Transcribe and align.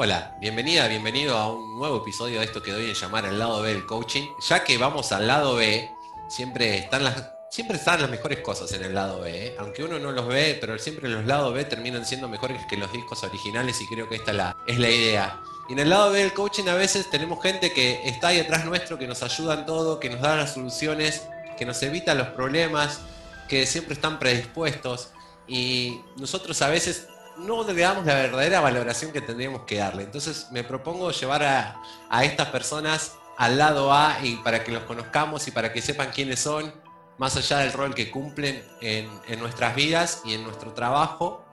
Hola, 0.00 0.36
bienvenida, 0.38 0.86
bienvenido 0.86 1.36
a 1.36 1.52
un 1.52 1.76
nuevo 1.76 1.96
episodio 1.96 2.38
de 2.38 2.44
esto 2.44 2.62
que 2.62 2.70
doy 2.70 2.84
en 2.84 2.94
llamar 2.94 3.24
el 3.24 3.36
lado 3.36 3.62
B 3.62 3.70
del 3.70 3.84
coaching. 3.84 4.28
Ya 4.48 4.62
que 4.62 4.78
vamos 4.78 5.10
al 5.10 5.26
lado 5.26 5.56
B, 5.56 5.90
siempre 6.28 6.78
están 6.78 7.02
las, 7.02 7.32
siempre 7.50 7.78
están 7.78 8.02
las 8.02 8.08
mejores 8.08 8.38
cosas 8.38 8.70
en 8.74 8.84
el 8.84 8.94
lado 8.94 9.22
B. 9.22 9.46
¿eh? 9.46 9.56
Aunque 9.58 9.82
uno 9.82 9.98
no 9.98 10.12
los 10.12 10.28
ve, 10.28 10.56
pero 10.60 10.78
siempre 10.78 11.08
los 11.08 11.24
lados 11.24 11.52
B 11.52 11.64
terminan 11.64 12.06
siendo 12.06 12.28
mejores 12.28 12.64
que 12.66 12.76
los 12.76 12.92
discos 12.92 13.24
originales 13.24 13.80
y 13.80 13.88
creo 13.88 14.08
que 14.08 14.14
esta 14.14 14.32
la, 14.32 14.56
es 14.68 14.78
la 14.78 14.88
idea. 14.88 15.40
Y 15.68 15.72
en 15.72 15.80
el 15.80 15.90
lado 15.90 16.12
B 16.12 16.20
del 16.20 16.32
coaching 16.32 16.68
a 16.68 16.74
veces 16.74 17.10
tenemos 17.10 17.42
gente 17.42 17.72
que 17.72 18.00
está 18.04 18.28
ahí 18.28 18.38
atrás 18.38 18.66
nuestro, 18.66 19.00
que 19.00 19.08
nos 19.08 19.24
ayuda 19.24 19.54
en 19.54 19.66
todo, 19.66 19.98
que 19.98 20.10
nos 20.10 20.20
da 20.20 20.36
las 20.36 20.54
soluciones, 20.54 21.24
que 21.58 21.66
nos 21.66 21.82
evita 21.82 22.14
los 22.14 22.28
problemas, 22.28 23.00
que 23.48 23.66
siempre 23.66 23.94
están 23.94 24.20
predispuestos. 24.20 25.08
Y 25.48 26.02
nosotros 26.16 26.62
a 26.62 26.68
veces 26.68 27.08
no 27.38 27.64
le 27.64 27.80
damos 27.80 28.04
la 28.04 28.14
verdadera 28.14 28.60
valoración 28.60 29.12
que 29.12 29.20
tendríamos 29.20 29.62
que 29.62 29.76
darle. 29.76 30.02
Entonces 30.02 30.48
me 30.50 30.64
propongo 30.64 31.10
llevar 31.10 31.42
a, 31.42 32.24
estas 32.24 32.48
personas 32.48 33.12
al 33.36 33.58
lado 33.58 33.92
A 33.92 34.18
y 34.22 34.36
para 34.36 34.64
que 34.64 34.72
los 34.72 34.82
conozcamos 34.84 35.46
y 35.48 35.50
para 35.50 35.72
que 35.72 35.80
sepan 35.80 36.10
quiénes 36.12 36.40
son, 36.40 36.72
más 37.18 37.36
allá 37.36 37.58
del 37.58 37.72
rol 37.72 37.94
que 37.94 38.10
cumplen 38.10 38.64
en, 38.80 39.08
en 39.28 39.40
nuestras 39.40 39.74
vidas 39.74 40.22
y 40.24 40.34
en 40.34 40.44
nuestro 40.44 40.72
trabajo, 40.72 41.44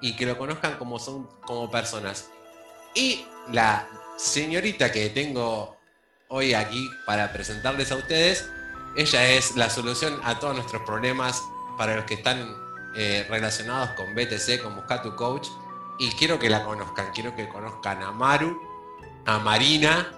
y 0.00 0.14
que 0.16 0.26
lo 0.26 0.36
conozcan 0.36 0.76
como 0.76 0.98
son 0.98 1.26
como 1.42 1.70
personas. 1.70 2.28
Y 2.94 3.26
la 3.50 3.88
señorita 4.16 4.92
que 4.92 5.08
tengo 5.10 5.76
hoy 6.28 6.54
aquí 6.54 6.88
para 7.06 7.32
presentarles 7.32 7.92
a 7.92 7.96
ustedes, 7.96 8.48
ella 8.96 9.28
es 9.28 9.56
la 9.56 9.70
solución 9.70 10.18
a 10.24 10.38
todos 10.38 10.54
nuestros 10.54 10.82
problemas 10.82 11.42
para 11.76 11.96
los 11.96 12.04
que 12.04 12.14
están 12.14 12.65
eh, 12.96 13.26
relacionados 13.28 13.90
con 13.90 14.14
BTC, 14.14 14.62
con 14.62 14.74
Busca 14.74 15.02
tu 15.02 15.14
Coach. 15.14 15.48
Y 15.98 16.10
quiero 16.10 16.38
que 16.38 16.50
la 16.50 16.64
conozcan, 16.64 17.12
quiero 17.12 17.34
que 17.34 17.48
conozcan 17.48 18.02
a 18.02 18.12
Maru, 18.12 18.60
a 19.24 19.38
Marina, 19.38 20.12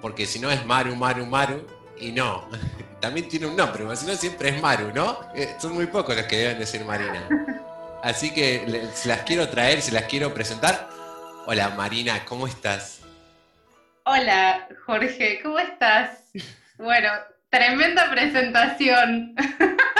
porque 0.00 0.26
si 0.26 0.38
no 0.38 0.50
es 0.50 0.64
Maru, 0.66 0.94
Maru, 0.96 1.26
Maru, 1.26 1.66
y 1.98 2.12
no, 2.12 2.48
también 3.00 3.28
tiene 3.28 3.46
un 3.46 3.56
nombre, 3.56 3.84
pero 3.84 3.96
si 3.96 4.06
no 4.06 4.14
siempre 4.14 4.50
es 4.50 4.60
Maru, 4.60 4.92
¿no? 4.94 5.20
Eh, 5.34 5.54
son 5.58 5.74
muy 5.74 5.86
pocos 5.86 6.16
los 6.16 6.26
que 6.26 6.36
deben 6.36 6.58
decir 6.58 6.84
Marina. 6.84 7.28
Así 8.02 8.34
que 8.34 8.88
se 8.94 9.08
las 9.08 9.20
quiero 9.20 9.48
traer, 9.48 9.80
se 9.80 9.92
las 9.92 10.04
quiero 10.04 10.34
presentar. 10.34 10.88
Hola 11.46 11.70
Marina, 11.70 12.24
¿cómo 12.24 12.46
estás? 12.46 13.00
Hola 14.04 14.68
Jorge, 14.84 15.40
¿cómo 15.42 15.58
estás? 15.60 16.24
Bueno, 16.78 17.10
tremenda 17.48 18.10
presentación. 18.10 19.34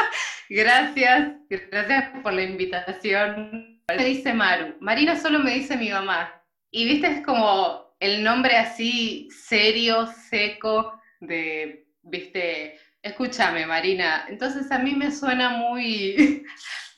Gracias, 0.55 1.33
gracias 1.49 2.11
por 2.23 2.35
la 2.35 2.43
invitación. 2.43 3.81
Me 3.89 4.05
dice 4.05 4.35
Maru, 4.35 4.77
Marina 4.81 5.19
solo 5.19 5.39
me 5.39 5.55
dice 5.55 5.79
mi 5.79 5.89
mamá. 5.89 6.31
Y 6.71 6.85
viste, 6.85 7.07
es 7.07 7.25
como 7.25 7.97
el 7.99 8.23
nombre 8.23 8.59
así 8.59 9.31
serio, 9.31 10.07
seco, 10.29 10.93
de, 11.21 11.87
viste, 12.03 12.79
escúchame 13.01 13.65
Marina. 13.65 14.27
Entonces 14.29 14.71
a 14.71 14.79
mí 14.79 14.95
me 14.95 15.11
suena 15.11 15.49
muy... 15.49 16.45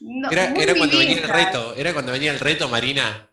era, 0.32 0.52
cuando 0.77 0.98
venía 0.98 1.19
el 1.19 1.28
reto, 1.28 1.77
era 1.77 1.92
cuando 1.92 2.10
venía 2.10 2.32
el 2.32 2.41
reto, 2.41 2.69
Marina. 2.69 3.30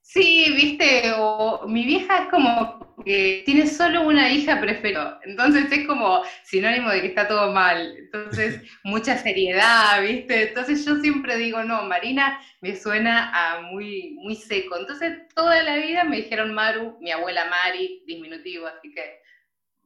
Sí, 0.00 0.50
viste, 0.56 1.12
o 1.18 1.66
mi 1.68 1.84
vieja 1.84 2.22
es 2.22 2.28
como 2.30 2.83
que 3.04 3.42
tiene 3.44 3.66
solo 3.66 4.02
una 4.02 4.30
hija 4.30 4.60
preferida, 4.60 5.20
entonces 5.24 5.70
es 5.70 5.86
como 5.86 6.22
sinónimo 6.44 6.90
de 6.90 7.00
que 7.00 7.06
está 7.08 7.26
todo 7.26 7.52
mal, 7.52 7.96
entonces 7.96 8.60
mucha 8.84 9.16
seriedad, 9.18 10.02
viste, 10.02 10.48
entonces 10.48 10.84
yo 10.84 10.96
siempre 11.00 11.36
digo, 11.36 11.62
no, 11.64 11.82
Marina 11.84 12.38
me 12.60 12.76
suena 12.76 13.30
a 13.32 13.62
muy, 13.62 14.16
muy 14.20 14.36
seco, 14.36 14.76
entonces 14.78 15.28
toda 15.34 15.62
la 15.62 15.76
vida 15.76 16.04
me 16.04 16.16
dijeron 16.16 16.54
Maru, 16.54 16.98
mi 17.00 17.10
abuela 17.10 17.46
Mari, 17.46 18.04
diminutivo, 18.06 18.66
así 18.66 18.92
que 18.92 19.20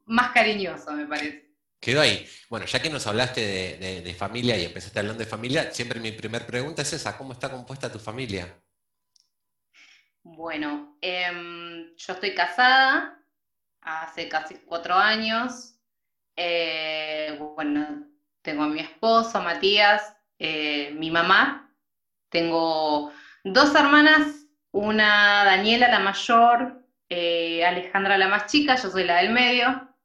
más 0.05 0.31
cariñoso 0.31 0.91
me 0.93 1.05
parece. 1.05 1.49
Quedó 1.79 2.01
ahí. 2.01 2.27
Bueno, 2.49 2.65
ya 2.65 2.81
que 2.81 2.89
nos 2.89 3.07
hablaste 3.07 3.39
de, 3.77 4.01
de 4.01 4.13
familia 4.13 4.57
y 4.57 4.65
empezaste 4.65 4.99
hablando 4.99 5.23
de 5.23 5.29
familia, 5.29 5.71
siempre 5.71 5.99
mi 5.99 6.11
primera 6.11 6.45
pregunta 6.45 6.81
es 6.81 6.91
esa, 6.91 7.17
¿cómo 7.17 7.33
está 7.33 7.49
compuesta 7.49 7.91
tu 7.91 7.99
familia? 7.99 8.61
Bueno, 10.23 10.97
em, 11.01 11.95
yo 11.95 12.13
estoy 12.13 12.33
casada 12.35 13.21
hace 13.81 14.29
casi 14.29 14.55
cuatro 14.65 14.95
años. 14.95 15.75
Eh, 16.35 17.37
bueno, 17.55 18.07
tengo 18.41 18.63
a 18.63 18.67
mi 18.67 18.79
esposo, 18.79 19.41
Matías, 19.41 20.15
eh, 20.39 20.91
mi 20.93 21.11
mamá. 21.11 21.73
Tengo 22.29 23.11
dos 23.43 23.73
hermanas, 23.75 24.45
una 24.71 25.43
Daniela, 25.45 25.89
la 25.89 25.99
mayor, 25.99 26.85
eh, 27.09 27.65
Alejandra, 27.65 28.17
la 28.17 28.27
más 28.27 28.45
chica, 28.47 28.75
yo 28.75 28.89
soy 28.89 29.05
la 29.05 29.17
del 29.17 29.31
medio. 29.31 29.95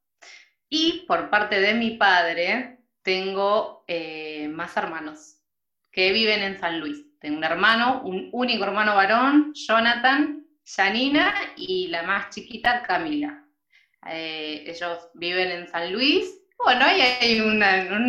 Y 0.69 1.05
por 1.07 1.31
parte 1.31 1.61
de 1.61 1.75
mi 1.75 1.93
padre, 1.93 2.79
tengo 3.03 3.85
más 4.51 4.77
hermanos 4.77 5.37
que 5.93 6.13
viven 6.13 6.43
en 6.43 6.59
San 6.59 6.81
Luis. 6.81 7.05
Tengo 7.25 7.39
un 7.39 7.45
hermano, 7.45 8.03
un 8.03 8.29
único 8.33 8.65
hermano 8.65 8.97
varón, 8.97 9.55
Jonathan, 9.55 10.45
Janina 10.63 11.35
y 11.57 11.87
la 11.87 12.03
más 12.03 12.29
chiquita, 12.29 12.83
Camila. 12.83 13.43
Eh, 14.11 14.65
ellos 14.67 15.09
viven 15.15 15.51
en 15.51 15.67
San 15.67 15.91
Luis. 15.91 16.39
Bueno, 16.63 16.85
ahí 16.85 17.01
hay 17.01 17.41
un 17.41 17.63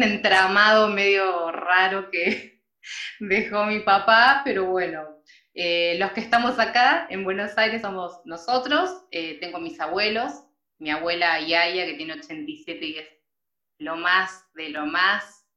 entramado 0.04 0.90
medio 0.90 1.50
raro 1.50 2.12
que 2.12 2.62
dejó 3.22 3.64
mi 3.64 3.80
papá, 3.80 4.42
pero 4.44 4.66
bueno, 4.66 5.24
eh, 5.54 5.96
los 5.98 6.12
que 6.12 6.20
estamos 6.20 6.60
acá 6.60 7.08
en 7.10 7.24
Buenos 7.24 7.58
Aires 7.58 7.84
somos 7.84 8.20
nosotros, 8.26 9.06
eh, 9.12 9.38
tengo 9.40 9.62
mis 9.62 9.80
abuelos, 9.80 10.44
mi 10.78 10.92
abuela 10.92 11.40
Yaya 11.40 11.86
que 11.86 11.94
tiene 11.94 12.16
87 12.16 12.86
y 12.86 12.98
es 12.98 13.08
lo 13.78 13.96
más 13.96 14.44
de 14.56 14.72
lo 14.72 14.86
más, 14.86 15.48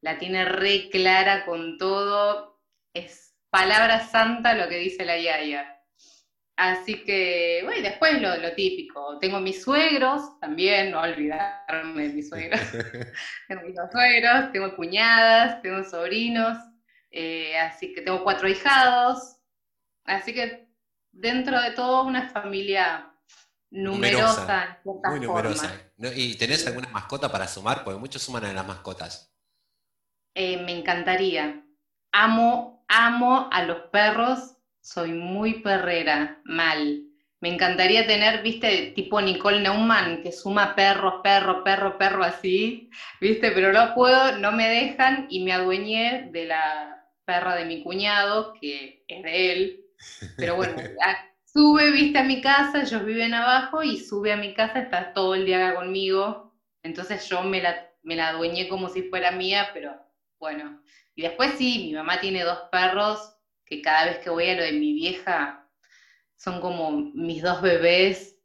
la 0.00 0.18
tiene 0.18 0.44
re 0.44 0.88
clara 0.90 1.44
con 1.44 1.78
todo, 1.78 2.55
es 2.98 3.34
palabra 3.50 4.06
santa 4.06 4.54
lo 4.54 4.68
que 4.68 4.78
dice 4.78 5.04
la 5.04 5.18
Yaya. 5.18 5.76
Así 6.56 7.04
que, 7.04 7.60
bueno, 7.64 7.80
y 7.80 7.82
después 7.82 8.20
lo, 8.20 8.34
lo, 8.38 8.52
típico. 8.54 9.18
Tengo 9.18 9.40
mis 9.40 9.62
suegros, 9.62 10.40
también, 10.40 10.90
no 10.90 11.02
olvidarme 11.02 12.08
de 12.08 12.14
mis 12.14 12.30
suegros. 12.30 12.60
tengo 13.48 13.62
mis 13.62 13.76
suegros, 13.92 14.52
tengo 14.52 14.74
cuñadas, 14.74 15.60
tengo 15.60 15.84
sobrinos, 15.84 16.56
eh, 17.10 17.58
así 17.58 17.92
que 17.92 18.00
tengo 18.00 18.24
cuatro 18.24 18.48
hijados. 18.48 19.36
Así 20.04 20.32
que 20.32 20.66
dentro 21.12 21.60
de 21.60 21.72
todo 21.72 22.04
una 22.04 22.30
familia 22.30 23.12
numerosa. 23.70 24.80
muy 24.84 25.20
numerosa. 25.20 25.70
¿Y 26.14 26.36
tenés 26.36 26.66
alguna 26.66 26.88
mascota 26.88 27.30
para 27.30 27.46
sumar? 27.48 27.84
Porque 27.84 28.00
muchos 28.00 28.22
suman 28.22 28.46
a 28.46 28.52
las 28.54 28.66
mascotas. 28.66 29.30
Eh, 30.34 30.62
me 30.62 30.78
encantaría. 30.78 31.62
Amo 32.12 32.75
amo 32.88 33.48
a 33.52 33.62
los 33.62 33.82
perros, 33.90 34.56
soy 34.80 35.12
muy 35.12 35.60
perrera, 35.60 36.40
mal. 36.44 37.02
Me 37.40 37.52
encantaría 37.52 38.06
tener, 38.06 38.42
viste, 38.42 38.92
tipo 38.94 39.20
Nicole 39.20 39.60
Neumann, 39.60 40.22
que 40.22 40.32
suma 40.32 40.74
perro, 40.74 41.22
perro, 41.22 41.62
perro, 41.64 41.98
perro 41.98 42.24
así, 42.24 42.90
viste, 43.20 43.50
pero 43.50 43.72
no 43.72 43.94
puedo, 43.94 44.38
no 44.38 44.52
me 44.52 44.68
dejan 44.68 45.26
y 45.28 45.44
me 45.44 45.52
adueñé 45.52 46.30
de 46.32 46.46
la 46.46 47.04
perra 47.24 47.56
de 47.56 47.66
mi 47.66 47.82
cuñado, 47.82 48.54
que 48.60 49.04
es 49.06 49.22
de 49.22 49.52
él. 49.52 49.84
Pero 50.36 50.56
bueno, 50.56 50.76
sube, 51.44 51.90
viste, 51.90 52.18
a 52.18 52.24
mi 52.24 52.40
casa, 52.40 52.82
ellos 52.82 53.04
viven 53.04 53.34
abajo 53.34 53.82
y 53.82 53.98
sube 53.98 54.32
a 54.32 54.36
mi 54.36 54.54
casa, 54.54 54.80
está 54.80 55.12
todo 55.12 55.34
el 55.34 55.44
día 55.44 55.68
acá 55.68 55.76
conmigo. 55.76 56.54
Entonces 56.82 57.28
yo 57.28 57.42
me 57.42 57.60
la, 57.60 57.90
me 58.02 58.16
la 58.16 58.28
adueñé 58.28 58.68
como 58.68 58.88
si 58.88 59.02
fuera 59.02 59.30
mía, 59.32 59.70
pero 59.74 59.94
bueno, 60.38 60.80
y 61.16 61.22
después 61.22 61.54
sí, 61.56 61.86
mi 61.86 61.94
mamá 61.94 62.20
tiene 62.20 62.44
dos 62.44 62.58
perros 62.70 63.34
que 63.64 63.80
cada 63.80 64.04
vez 64.04 64.18
que 64.18 64.30
voy 64.30 64.50
a 64.50 64.54
lo 64.54 64.62
de 64.62 64.72
mi 64.72 64.92
vieja 64.92 65.66
son 66.36 66.60
como 66.60 66.92
mis 66.92 67.42
dos 67.42 67.62
bebés, 67.62 68.36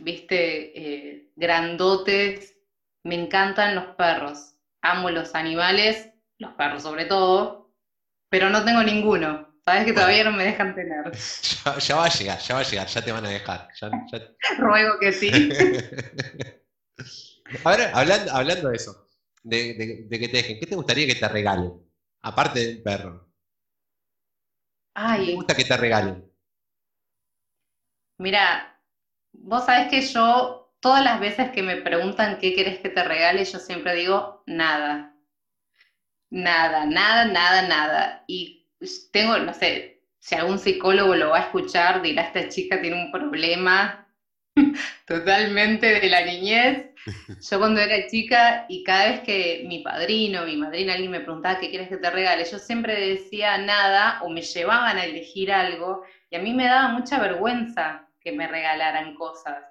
viste, 0.00 0.78
eh, 0.78 1.32
grandotes. 1.36 2.54
Me 3.02 3.14
encantan 3.14 3.74
los 3.74 3.96
perros. 3.96 4.56
Amo 4.82 5.08
los 5.10 5.34
animales, 5.34 6.10
los 6.38 6.52
perros 6.52 6.82
sobre 6.82 7.06
todo, 7.06 7.72
pero 8.28 8.50
no 8.50 8.62
tengo 8.64 8.82
ninguno. 8.82 9.48
Sabes 9.64 9.86
que 9.86 9.94
todavía 9.94 10.24
no 10.24 10.32
me 10.32 10.44
dejan 10.44 10.74
tener. 10.74 11.10
Ya, 11.86 11.96
va 11.96 12.06
a 12.06 12.08
llegar, 12.08 12.38
ya 12.38 12.54
va 12.54 12.60
a 12.60 12.64
llegar, 12.64 12.86
ya 12.86 13.02
te 13.02 13.12
van 13.12 13.26
a 13.26 13.30
dejar. 13.30 13.68
Ruego 14.58 14.98
que 15.00 15.12
sí. 15.12 15.30
Ahora, 17.64 17.90
hablando, 17.94 18.32
hablando 18.32 18.68
de 18.68 18.76
eso, 18.76 19.08
de, 19.42 20.04
de, 20.08 20.18
que 20.18 20.28
te 20.28 20.36
dejen, 20.36 20.60
¿qué 20.60 20.66
te 20.66 20.76
gustaría 20.76 21.06
que 21.06 21.14
te 21.14 21.28
regalen? 21.28 21.87
Aparte 22.28 22.58
del 22.58 22.82
perro. 22.82 23.26
Ay. 24.94 25.20
¿Qué 25.20 25.26
te 25.30 25.34
gusta 25.36 25.56
que 25.56 25.64
te 25.64 25.76
regalen? 25.78 26.30
Mira, 28.18 28.78
vos 29.32 29.64
sabés 29.64 29.88
que 29.88 30.02
yo, 30.02 30.74
todas 30.80 31.02
las 31.02 31.20
veces 31.20 31.50
que 31.52 31.62
me 31.62 31.76
preguntan 31.76 32.38
qué 32.38 32.54
querés 32.54 32.80
que 32.80 32.90
te 32.90 33.02
regale, 33.02 33.46
yo 33.46 33.58
siempre 33.58 33.94
digo 33.94 34.42
nada. 34.46 35.16
Nada, 36.30 36.84
nada, 36.84 37.24
nada, 37.24 37.62
nada. 37.62 38.24
Y 38.26 38.66
tengo, 39.10 39.38
no 39.38 39.54
sé, 39.54 40.02
si 40.18 40.34
algún 40.34 40.58
psicólogo 40.58 41.14
lo 41.14 41.30
va 41.30 41.38
a 41.38 41.42
escuchar, 41.44 42.02
dirá, 42.02 42.24
esta 42.24 42.46
chica 42.50 42.78
tiene 42.82 43.06
un 43.06 43.10
problema 43.10 44.06
totalmente 45.06 45.98
de 45.98 46.08
la 46.10 46.26
niñez. 46.26 46.90
Yo 47.40 47.58
cuando 47.58 47.80
era 47.80 48.06
chica 48.08 48.66
y 48.68 48.84
cada 48.84 49.10
vez 49.10 49.20
que 49.20 49.64
mi 49.66 49.82
padrino, 49.82 50.44
mi 50.44 50.56
madrina, 50.56 50.94
alguien 50.94 51.10
me 51.10 51.20
preguntaba 51.20 51.58
qué 51.60 51.70
quieres 51.70 51.88
que 51.88 51.96
te 51.96 52.10
regale, 52.10 52.44
yo 52.44 52.58
siempre 52.58 53.14
decía 53.14 53.58
nada 53.58 54.20
o 54.22 54.30
me 54.30 54.42
llevaban 54.42 54.98
a 54.98 55.04
elegir 55.04 55.52
algo 55.52 56.02
y 56.30 56.36
a 56.36 56.40
mí 56.40 56.52
me 56.52 56.66
daba 56.66 56.88
mucha 56.88 57.18
vergüenza 57.18 58.08
que 58.20 58.32
me 58.32 58.46
regalaran 58.46 59.14
cosas. 59.14 59.64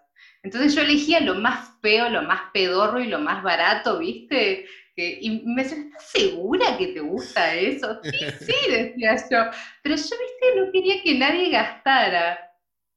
Entonces 0.44 0.76
yo 0.76 0.82
elegía 0.82 1.20
lo 1.20 1.36
más 1.36 1.72
feo, 1.82 2.10
lo 2.10 2.22
más 2.24 2.42
pedorro 2.54 3.00
y 3.00 3.08
lo 3.08 3.20
más 3.20 3.44
barato, 3.44 4.00
¿viste? 4.00 4.66
y 5.00 5.44
me 5.46 5.62
decía, 5.62 5.78
¿estás 5.78 6.10
segura 6.10 6.76
que 6.76 6.88
te 6.88 7.00
gusta 7.02 7.54
eso? 7.54 8.00
Sí, 8.04 8.18
sí, 8.40 8.72
decía 8.72 9.16
yo. 9.30 9.52
Pero 9.84 9.96
yo, 9.96 10.02
¿viste? 10.02 10.56
No 10.56 10.72
quería 10.72 11.04
que 11.04 11.16
nadie 11.16 11.52
gastara. 11.52 12.40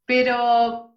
Pero 0.06 0.96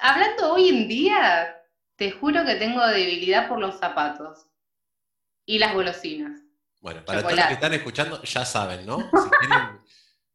hablando 0.00 0.54
hoy 0.54 0.68
en 0.68 0.88
día, 0.88 1.59
te 2.00 2.10
juro 2.10 2.46
que 2.46 2.54
tengo 2.54 2.86
debilidad 2.86 3.46
por 3.46 3.58
los 3.58 3.78
zapatos 3.78 4.46
y 5.44 5.58
las 5.58 5.74
golosinas. 5.74 6.40
Bueno, 6.80 7.04
para 7.04 7.20
todos 7.20 7.36
los 7.36 7.44
que 7.44 7.52
están 7.52 7.74
escuchando, 7.74 8.22
ya 8.22 8.46
saben, 8.46 8.86
¿no? 8.86 9.00
Si 9.00 9.28
quieren 9.28 9.80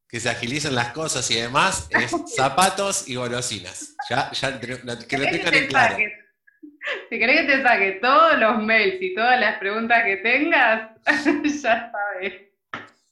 que 0.08 0.20
se 0.20 0.30
agilicen 0.30 0.76
las 0.76 0.92
cosas 0.92 1.30
y 1.32 1.42
demás, 1.42 1.88
es 1.90 2.12
zapatos 2.36 3.08
y 3.10 3.16
golosinas. 3.16 3.96
Ya, 4.08 4.32
ya 4.32 4.60
que 4.60 5.18
lo 5.18 5.26
tengan 5.26 5.54
en 5.56 5.68
claro. 5.68 5.98
Si 7.10 7.18
querés 7.18 7.42
que 7.42 7.48
te 7.48 7.64
saque 7.64 7.92
todos 7.94 8.38
los 8.38 8.62
mails 8.62 9.02
y 9.02 9.16
todas 9.16 9.40
las 9.40 9.58
preguntas 9.58 10.04
que 10.04 10.18
tengas, 10.18 10.92
ya 11.64 11.92
sabes. 11.92 12.34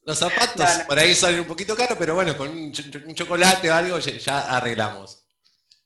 Los 0.05 0.19
zapatos 0.19 0.83
por 0.87 0.99
ahí 0.99 1.15
salen 1.15 1.39
un 1.39 1.47
poquito 1.47 1.75
caros, 1.75 1.97
pero 1.97 2.13
bueno, 2.13 2.37
con 2.37 2.49
un, 2.49 2.71
chocolate 2.71 3.71
o 3.71 3.73
algo 3.73 3.97
ya 3.97 4.55
arreglamos. 4.55 5.22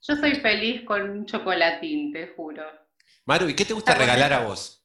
Yo 0.07 0.15
soy 0.15 0.35
feliz 0.35 0.85
con 0.85 1.09
un 1.09 1.25
chocolatín, 1.25 2.13
te 2.13 2.27
juro. 2.27 2.63
Maru, 3.25 3.49
¿y 3.49 3.55
qué 3.55 3.65
te 3.65 3.73
gusta 3.73 3.93
regalar 3.93 4.31
a 4.31 4.39
vos? 4.45 4.81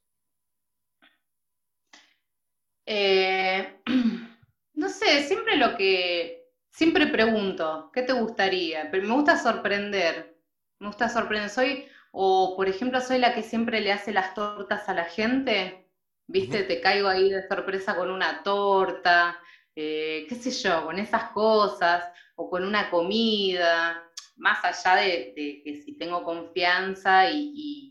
Eh, 2.85 3.81
no 4.75 4.89
sé, 4.89 5.23
siempre 5.23 5.57
lo 5.59 5.77
que, 5.77 6.49
siempre 6.71 7.07
pregunto, 7.07 7.93
¿qué 7.95 8.03
te 8.03 8.13
gustaría? 8.13 8.91
Pero 8.91 9.07
me 9.07 9.15
gusta 9.15 9.39
sorprender, 9.39 10.37
me 10.81 10.89
gusta 10.89 11.09
sorprender. 11.09 11.51
Soy, 11.51 11.87
o 12.11 12.57
por 12.57 12.69
ejemplo, 12.69 13.01
soy 13.01 13.19
la 13.19 13.33
que 13.33 13.45
siempre 13.45 13.81
le 13.81 13.93
hace 13.93 14.13
las 14.13 14.35
tortas 14.35 14.89
a 14.89 14.95
la 14.95 15.05
gente, 15.05 15.89
¿viste? 16.27 16.65
Te 16.65 16.81
caigo 16.81 17.07
ahí 17.07 17.31
de 17.31 17.47
sorpresa 17.47 17.95
con 17.95 18.11
una 18.11 18.43
torta, 18.43 19.39
eh, 19.77 20.27
qué 20.29 20.35
sé 20.35 20.51
yo, 20.51 20.85
con 20.85 20.99
esas 20.99 21.31
cosas, 21.31 22.11
o 22.35 22.51
con 22.51 22.65
una 22.65 22.91
comida 22.91 24.09
más 24.37 24.65
allá 24.65 25.03
de, 25.03 25.33
que 25.35 25.83
si 25.85 25.97
tengo 25.97 26.23
confianza 26.25 27.31
y, 27.31 27.89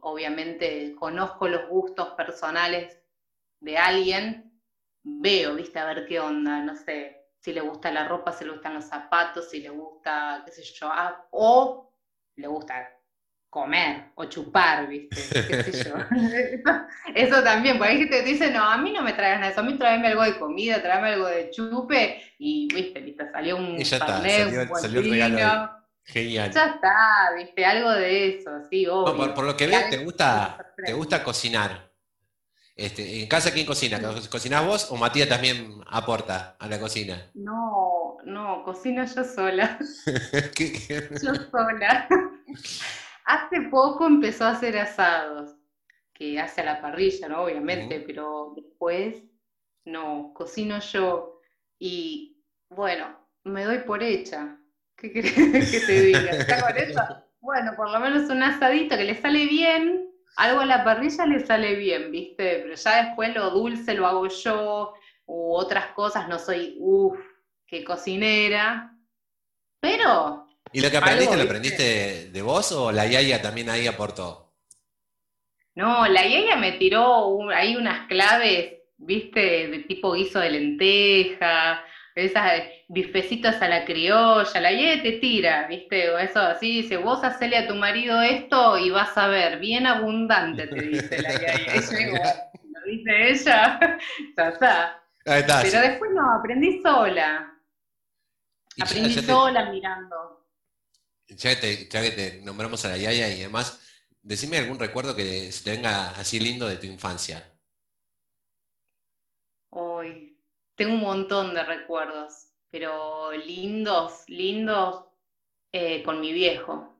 obviamente 0.00 0.94
conozco 0.94 1.48
los 1.48 1.68
gustos 1.68 2.10
personales 2.10 3.00
de 3.60 3.76
alguien, 3.76 4.60
veo, 5.02 5.54
viste, 5.54 5.78
a 5.78 5.86
ver 5.86 6.06
qué 6.06 6.20
onda, 6.20 6.60
no 6.62 6.76
sé, 6.76 7.26
si 7.40 7.52
le 7.52 7.60
gusta 7.60 7.90
la 7.90 8.06
ropa, 8.06 8.32
si 8.32 8.44
le 8.44 8.52
gustan 8.52 8.74
los 8.74 8.84
zapatos, 8.84 9.50
si 9.50 9.60
le 9.60 9.70
gusta, 9.70 10.42
qué 10.44 10.52
sé 10.52 10.62
yo, 10.62 10.88
ah, 10.90 11.26
o 11.30 11.92
le 12.36 12.46
gusta 12.46 12.95
comer 13.56 14.12
o 14.16 14.26
chupar, 14.26 14.86
¿viste? 14.86 15.16
¿Qué 15.48 15.62
sé 15.72 15.84
yo? 15.88 15.94
eso, 17.14 17.42
también, 17.42 17.78
porque 17.78 17.92
hay 17.92 17.98
gente 18.00 18.18
que 18.18 18.22
te 18.22 18.28
dice, 18.28 18.50
no, 18.50 18.62
a 18.62 18.76
mí 18.76 18.92
no 18.92 19.00
me 19.00 19.14
traigas 19.14 19.40
nada 19.40 19.52
eso, 19.52 19.60
a 19.60 19.64
mí 19.64 19.78
tráeme 19.78 20.08
algo 20.08 20.22
de 20.24 20.38
comida, 20.38 20.82
tráeme 20.82 21.14
algo 21.14 21.26
de 21.26 21.48
chupe, 21.50 22.22
y, 22.38 22.68
viste, 22.74 23.00
viste 23.00 23.30
salió 23.32 23.56
un 23.56 23.82
salió, 23.82 24.76
salió 24.76 25.00
el 25.00 25.10
regalo. 25.10 25.70
Genial. 26.04 26.52
Ya 26.52 26.66
está, 26.66 27.32
viste, 27.34 27.64
algo 27.64 27.92
de 27.92 28.28
eso, 28.28 28.50
sí, 28.70 28.86
obvio. 28.86 29.34
por, 29.34 29.44
lo 29.44 29.56
que 29.56 29.66
veo, 29.66 29.80
te 29.88 30.04
gusta, 30.04 30.74
te 30.84 30.92
gusta 30.92 31.24
cocinar. 31.24 31.90
Este, 32.76 33.22
¿En 33.22 33.26
casa 33.26 33.52
quién 33.52 33.64
cocina? 33.64 33.98
¿Cocinás 34.30 34.66
vos 34.66 34.88
o 34.90 34.96
Matías 34.96 35.30
también 35.30 35.80
aporta 35.86 36.56
a 36.58 36.68
la 36.68 36.78
cocina? 36.78 37.30
No, 37.32 38.18
no, 38.26 38.62
cocino 38.64 39.02
yo 39.06 39.24
sola. 39.24 39.78
Yo 41.22 41.34
sola. 41.50 42.06
Hace 43.26 43.62
poco 43.62 44.06
empezó 44.06 44.44
a 44.44 44.52
hacer 44.52 44.78
asados, 44.78 45.56
que 46.14 46.38
hace 46.38 46.60
a 46.60 46.64
la 46.64 46.80
parrilla, 46.80 47.28
¿no? 47.28 47.42
Obviamente, 47.42 48.00
pero 48.06 48.52
después, 48.54 49.22
no, 49.84 50.32
cocino 50.32 50.78
yo. 50.78 51.40
Y 51.78 52.40
bueno, 52.68 53.18
me 53.42 53.64
doy 53.64 53.78
por 53.80 54.02
hecha. 54.02 54.56
¿Qué 54.96 55.12
querés 55.12 55.34
que 55.70 55.80
te 55.86 56.00
diga? 56.02 57.26
Bueno, 57.40 57.72
por 57.76 57.90
lo 57.90 57.98
menos 57.98 58.30
un 58.30 58.44
asadito 58.44 58.96
que 58.96 59.04
le 59.04 59.20
sale 59.20 59.46
bien, 59.46 60.08
algo 60.36 60.60
a 60.60 60.66
la 60.66 60.84
parrilla 60.84 61.26
le 61.26 61.44
sale 61.44 61.74
bien, 61.74 62.12
¿viste? 62.12 62.60
Pero 62.62 62.74
ya 62.74 63.06
después 63.06 63.34
lo 63.34 63.50
dulce 63.50 63.94
lo 63.94 64.06
hago 64.06 64.28
yo, 64.28 64.94
u 65.26 65.52
otras 65.54 65.88
cosas, 65.94 66.28
no 66.28 66.38
soy, 66.38 66.76
uff, 66.78 67.18
qué 67.66 67.82
cocinera. 67.82 68.96
Pero 69.80 70.45
¿Y 70.72 70.80
lo 70.80 70.90
que 70.90 70.96
aprendiste, 70.96 71.36
lo 71.36 71.42
aprendiste 71.42 72.30
de 72.30 72.42
vos 72.42 72.72
o 72.72 72.92
la 72.92 73.06
Yaya 73.06 73.40
también 73.40 73.70
ahí 73.70 73.86
aportó? 73.86 74.52
No, 75.74 76.06
la 76.08 76.22
Yaya 76.26 76.56
me 76.56 76.72
tiró 76.72 77.50
ahí 77.50 77.76
unas 77.76 78.06
claves, 78.08 78.74
viste, 78.96 79.68
de 79.68 79.78
tipo 79.80 80.12
guiso 80.12 80.40
de 80.40 80.50
lenteja, 80.50 81.84
esas 82.14 82.62
bifecitas 82.88 83.60
a 83.60 83.68
la 83.68 83.84
criolla, 83.84 84.60
la 84.60 84.72
Yaya 84.72 85.02
te 85.02 85.12
tira, 85.12 85.66
viste, 85.68 86.10
o 86.10 86.18
eso 86.18 86.40
así, 86.40 86.82
dice, 86.82 86.96
vos 86.96 87.22
hacele 87.22 87.58
a 87.58 87.68
tu 87.68 87.74
marido 87.74 88.20
esto 88.22 88.78
y 88.78 88.90
vas 88.90 89.16
a 89.18 89.28
ver, 89.28 89.58
bien 89.58 89.86
abundante, 89.86 90.66
te 90.66 90.82
dice 90.82 91.22
la 91.22 91.32
Yaya. 91.32 91.74
lo 92.72 92.80
dice 92.86 93.30
ella, 93.30 93.78
ya 94.36 94.48
está. 94.48 95.02
Pero 95.24 95.80
después 95.80 96.10
no, 96.14 96.38
aprendí 96.38 96.80
sola. 96.82 97.52
Aprendí 98.80 99.14
sola 99.14 99.70
mirando 99.70 100.35
ya, 101.28 101.58
que 101.60 101.86
te 101.86 102.40
nombramos 102.42 102.84
a 102.84 102.88
la 102.88 102.96
Yaya 102.96 103.28
y 103.28 103.40
demás, 103.40 103.80
decime 104.22 104.58
algún 104.58 104.78
recuerdo 104.78 105.14
que 105.14 105.50
se 105.52 105.64
te 105.64 105.70
venga 105.70 106.10
así 106.10 106.40
lindo 106.40 106.66
de 106.66 106.76
tu 106.76 106.86
infancia. 106.86 107.52
Hoy 109.70 110.38
tengo 110.74 110.94
un 110.94 111.00
montón 111.00 111.54
de 111.54 111.64
recuerdos, 111.64 112.48
pero 112.70 113.32
lindos, 113.32 114.24
lindos 114.28 115.04
eh, 115.72 116.02
con 116.02 116.20
mi 116.20 116.32
viejo. 116.32 116.94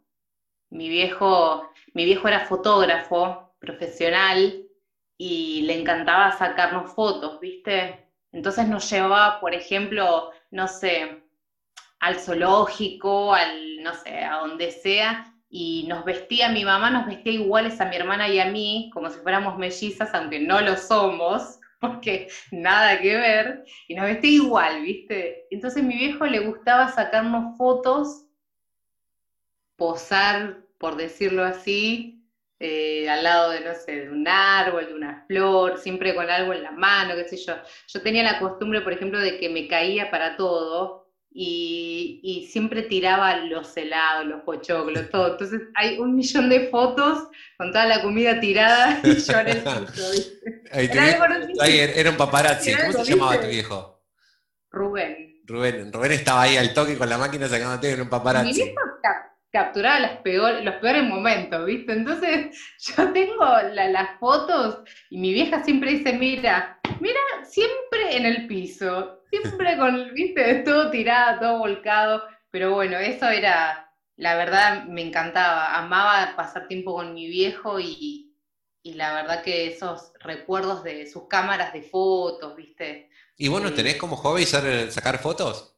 Mi 0.70 0.88
viejo, 0.88 1.70
mi 1.94 2.04
viejo 2.04 2.28
era 2.28 2.46
fotógrafo 2.46 3.54
profesional 3.60 4.66
y 5.16 5.62
le 5.62 5.80
encantaba 5.80 6.36
sacarnos 6.36 6.92
fotos, 6.92 7.40
¿viste? 7.40 8.10
Entonces 8.32 8.68
nos 8.68 8.90
llevaba, 8.90 9.40
por 9.40 9.54
ejemplo, 9.54 10.32
no 10.50 10.68
sé, 10.68 11.22
al 12.00 12.18
zoológico, 12.18 13.32
al, 13.32 13.65
no 13.86 13.94
sé, 13.94 14.18
a 14.18 14.38
donde 14.38 14.70
sea, 14.70 15.32
y 15.48 15.86
nos 15.88 16.04
vestía, 16.04 16.48
mi 16.48 16.64
mamá 16.64 16.90
nos 16.90 17.06
vestía 17.06 17.32
iguales 17.32 17.80
a 17.80 17.86
mi 17.86 17.96
hermana 17.96 18.28
y 18.28 18.38
a 18.40 18.46
mí, 18.46 18.90
como 18.92 19.10
si 19.10 19.20
fuéramos 19.20 19.56
mellizas, 19.56 20.12
aunque 20.12 20.40
no 20.40 20.60
lo 20.60 20.76
somos, 20.76 21.60
porque 21.80 22.28
nada 22.50 23.00
que 23.00 23.16
ver, 23.16 23.64
y 23.86 23.94
nos 23.94 24.06
vestía 24.06 24.30
igual, 24.30 24.82
¿viste? 24.82 25.46
Entonces 25.50 25.82
a 25.82 25.86
mi 25.86 25.96
viejo 25.96 26.26
le 26.26 26.40
gustaba 26.40 26.88
sacarnos 26.88 27.56
fotos, 27.56 28.24
posar, 29.76 30.58
por 30.78 30.96
decirlo 30.96 31.44
así, 31.44 32.16
eh, 32.58 33.08
al 33.08 33.22
lado 33.22 33.50
de, 33.50 33.60
no 33.60 33.74
sé, 33.74 34.06
de 34.06 34.10
un 34.10 34.26
árbol, 34.26 34.86
de 34.86 34.94
una 34.94 35.24
flor, 35.26 35.78
siempre 35.78 36.14
con 36.14 36.28
algo 36.30 36.54
en 36.54 36.62
la 36.62 36.72
mano, 36.72 37.14
qué 37.14 37.28
sé 37.28 37.36
yo. 37.36 37.54
Yo 37.88 38.02
tenía 38.02 38.22
la 38.22 38.38
costumbre, 38.38 38.80
por 38.80 38.94
ejemplo, 38.94 39.20
de 39.20 39.38
que 39.38 39.50
me 39.50 39.68
caía 39.68 40.10
para 40.10 40.36
todo, 40.36 41.05
y, 41.38 42.48
siempre 42.50 42.82
tiraba 42.82 43.36
los 43.36 43.76
helados, 43.76 44.26
los 44.26 44.42
pochoclos, 44.42 45.10
todo. 45.10 45.32
Entonces 45.32 45.60
hay 45.74 45.98
un 45.98 46.16
millón 46.16 46.48
de 46.48 46.68
fotos 46.68 47.28
con 47.58 47.72
toda 47.72 47.86
la 47.86 48.02
comida 48.02 48.40
tirada 48.40 49.00
y 49.04 49.16
yo 49.16 49.40
en 49.40 49.48
el 49.48 49.62
era, 50.72 52.10
un 52.10 52.16
paparazzi. 52.16 52.72
¿Cómo 52.74 53.04
se 53.04 53.12
llamaba 53.12 53.40
tu 53.40 53.48
viejo? 53.48 54.02
Rubén. 54.70 55.42
Rubén. 55.44 55.92
Rubén 55.92 56.12
estaba 56.12 56.42
ahí 56.42 56.56
al 56.56 56.72
toque 56.72 56.96
con 56.96 57.08
la 57.08 57.18
máquina 57.18 57.48
sacándote 57.48 57.92
en 57.92 58.00
un 58.00 58.08
paparazzi. 58.08 58.46
Mi 58.46 58.54
viejo 58.54 58.80
capturaba 59.56 60.00
los 60.00 60.74
peores 60.74 61.04
momentos, 61.04 61.64
¿viste? 61.64 61.92
Entonces 61.92 62.56
yo 62.96 63.12
tengo 63.12 63.44
las 63.72 64.18
fotos 64.18 64.80
y 65.10 65.18
mi 65.18 65.32
vieja 65.32 65.64
siempre 65.64 65.92
dice, 65.92 66.12
mira, 66.12 66.78
mira, 67.00 67.20
siempre 67.44 68.16
en 68.16 68.26
el 68.26 68.46
piso 68.46 69.16
Siempre 69.30 69.76
con, 69.76 70.10
viste, 70.14 70.54
todo 70.64 70.90
tirado, 70.90 71.40
todo 71.40 71.58
volcado. 71.58 72.22
Pero 72.50 72.74
bueno, 72.74 72.98
eso 72.98 73.28
era, 73.28 73.92
la 74.16 74.34
verdad, 74.36 74.84
me 74.84 75.02
encantaba. 75.02 75.76
Amaba 75.76 76.34
pasar 76.36 76.68
tiempo 76.68 76.94
con 76.94 77.14
mi 77.14 77.26
viejo 77.28 77.78
y, 77.80 78.34
la 78.84 79.14
verdad 79.14 79.42
que 79.42 79.66
esos 79.66 80.12
recuerdos 80.20 80.84
de 80.84 81.10
sus 81.10 81.26
cámaras 81.28 81.72
de 81.72 81.82
fotos, 81.82 82.54
viste. 82.54 83.10
¿Y 83.36 83.48
vos 83.48 83.60
no 83.60 83.72
tenés 83.72 83.96
como 83.96 84.16
hobby 84.16 84.46
sacar 84.46 85.18
fotos? 85.18 85.75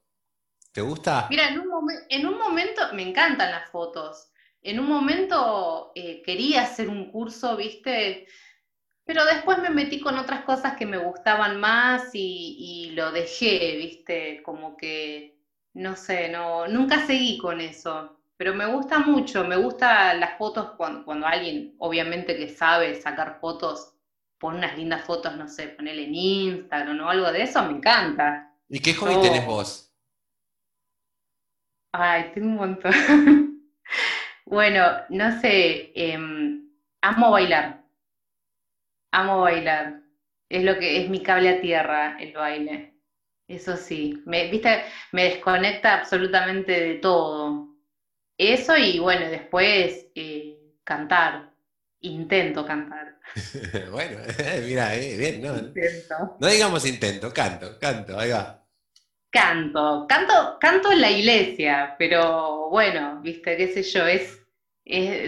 ¿Te 0.72 0.80
gusta? 0.80 1.26
Mira, 1.30 1.48
en 1.48 1.60
un, 1.60 1.90
en 2.08 2.26
un 2.26 2.38
momento 2.38 2.82
me 2.94 3.08
encantan 3.08 3.50
las 3.50 3.70
fotos. 3.70 4.30
En 4.62 4.80
un 4.80 4.88
momento 4.88 5.92
eh, 5.94 6.22
quería 6.24 6.62
hacer 6.62 6.88
un 6.88 7.10
curso, 7.10 7.56
viste, 7.56 8.26
pero 9.04 9.24
después 9.24 9.58
me 9.58 9.70
metí 9.70 10.00
con 10.00 10.18
otras 10.18 10.44
cosas 10.44 10.76
que 10.76 10.84
me 10.84 10.98
gustaban 10.98 11.58
más 11.58 12.10
y, 12.14 12.56
y 12.58 12.90
lo 12.90 13.10
dejé, 13.12 13.76
viste, 13.76 14.42
como 14.42 14.76
que, 14.76 15.38
no 15.74 15.96
sé, 15.96 16.28
no, 16.28 16.66
nunca 16.68 17.06
seguí 17.06 17.38
con 17.38 17.60
eso. 17.60 18.18
Pero 18.36 18.54
me 18.54 18.66
gusta 18.66 18.98
mucho, 18.98 19.44
me 19.44 19.56
gustan 19.56 20.20
las 20.20 20.38
fotos 20.38 20.72
cuando, 20.76 21.04
cuando 21.04 21.26
alguien, 21.26 21.74
obviamente 21.78 22.36
que 22.36 22.48
sabe 22.48 23.00
sacar 23.00 23.38
fotos, 23.40 23.94
pone 24.38 24.58
unas 24.58 24.76
lindas 24.76 25.04
fotos, 25.04 25.36
no 25.36 25.48
sé, 25.48 25.68
ponerle 25.68 26.04
en 26.04 26.14
Instagram 26.14 27.00
o 27.00 27.08
algo 27.08 27.32
de 27.32 27.42
eso, 27.42 27.62
me 27.64 27.78
encanta. 27.78 28.54
¿Y 28.68 28.80
qué 28.80 28.94
hobby 28.94 29.20
tenés 29.20 29.46
vos? 29.46 29.87
Ay, 31.92 32.30
tengo 32.34 32.48
un 32.48 32.56
montón. 32.56 32.92
Bueno, 34.46 34.82
no 35.10 35.40
sé, 35.42 35.92
em, 35.94 36.70
amo 37.02 37.30
bailar. 37.30 37.84
Amo 39.12 39.40
bailar. 39.42 40.00
Es 40.48 40.64
lo 40.64 40.78
que 40.78 41.02
es 41.02 41.10
mi 41.10 41.22
cable 41.22 41.50
a 41.50 41.60
tierra, 41.60 42.16
el 42.18 42.32
baile. 42.32 42.94
Eso 43.46 43.76
sí, 43.76 44.22
me, 44.26 44.50
viste, 44.50 44.84
me 45.12 45.24
desconecta 45.24 45.98
absolutamente 45.98 46.72
de 46.72 46.94
todo. 46.96 47.68
Eso 48.38 48.76
y 48.76 48.98
bueno, 48.98 49.28
después 49.28 50.06
eh, 50.14 50.58
cantar. 50.84 51.52
Intento 52.00 52.64
cantar. 52.66 53.18
bueno, 53.90 54.18
mira, 54.66 54.94
eh, 54.94 55.16
bien, 55.18 55.42
¿no? 55.42 55.54
No 56.38 56.46
digamos 56.46 56.86
intento, 56.86 57.32
canto, 57.34 57.78
canto, 57.78 58.18
ahí 58.18 58.30
va. 58.30 58.64
Canto, 59.30 60.06
canto, 60.08 60.56
canto 60.58 60.90
en 60.90 61.00
la 61.02 61.10
iglesia, 61.10 61.96
pero 61.98 62.70
bueno, 62.70 63.20
viste, 63.20 63.56
qué 63.58 63.68
sé 63.68 63.82
yo, 63.82 64.06
es, 64.06 64.42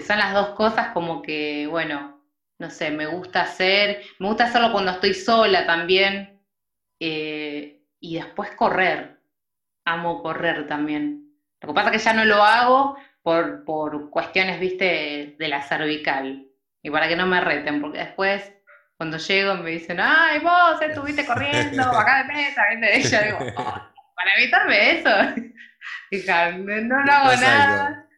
son 0.07 0.19
las 0.19 0.33
dos 0.33 0.50
cosas 0.50 0.88
como 0.92 1.21
que, 1.21 1.66
bueno, 1.66 2.19
no 2.59 2.71
sé, 2.71 2.90
me 2.90 3.07
gusta 3.07 3.42
hacer, 3.42 4.02
me 4.19 4.28
gusta 4.28 4.45
hacerlo 4.45 4.73
cuando 4.73 4.92
estoy 4.92 5.12
sola 5.12 5.66
también, 5.66 6.40
eh, 6.99 7.83
y 8.00 8.14
después 8.16 8.50
correr, 8.52 9.21
amo 9.85 10.23
correr 10.23 10.66
también. 10.66 11.35
Lo 11.61 11.69
que 11.69 11.75
pasa 11.75 11.90
es 11.90 11.99
que 11.99 12.04
ya 12.04 12.14
no 12.14 12.25
lo 12.25 12.42
hago 12.42 12.97
por, 13.23 13.64
por 13.64 14.09
cuestiones, 14.09 14.61
viste, 14.61 15.37
de 15.38 15.49
la 15.49 15.62
cervical, 15.62 16.47
y 16.83 16.90
para 16.90 17.07
que 17.07 17.16
no 17.16 17.26
me 17.26 17.40
reten, 17.42 17.83
porque 17.83 17.99
después 17.99 18.50
cuando 18.97 19.16
llego 19.16 19.54
me 19.54 19.71
dicen, 19.71 19.99
ay, 19.99 20.40
vos 20.40 20.80
estuviste 20.83 21.25
corriendo 21.26 21.83
acá 21.83 22.19
de 22.19 22.35
mesa, 22.35 22.62
¿viste? 22.71 22.99
Y 22.99 23.02
yo 23.02 23.19
digo, 23.25 23.54
para 24.21 24.37
evitarme 24.39 25.00
eso, 25.00 25.11
hija, 26.11 26.53
no, 26.53 26.81
no 27.05 27.12
hago 27.12 27.41
nada. 27.41 28.09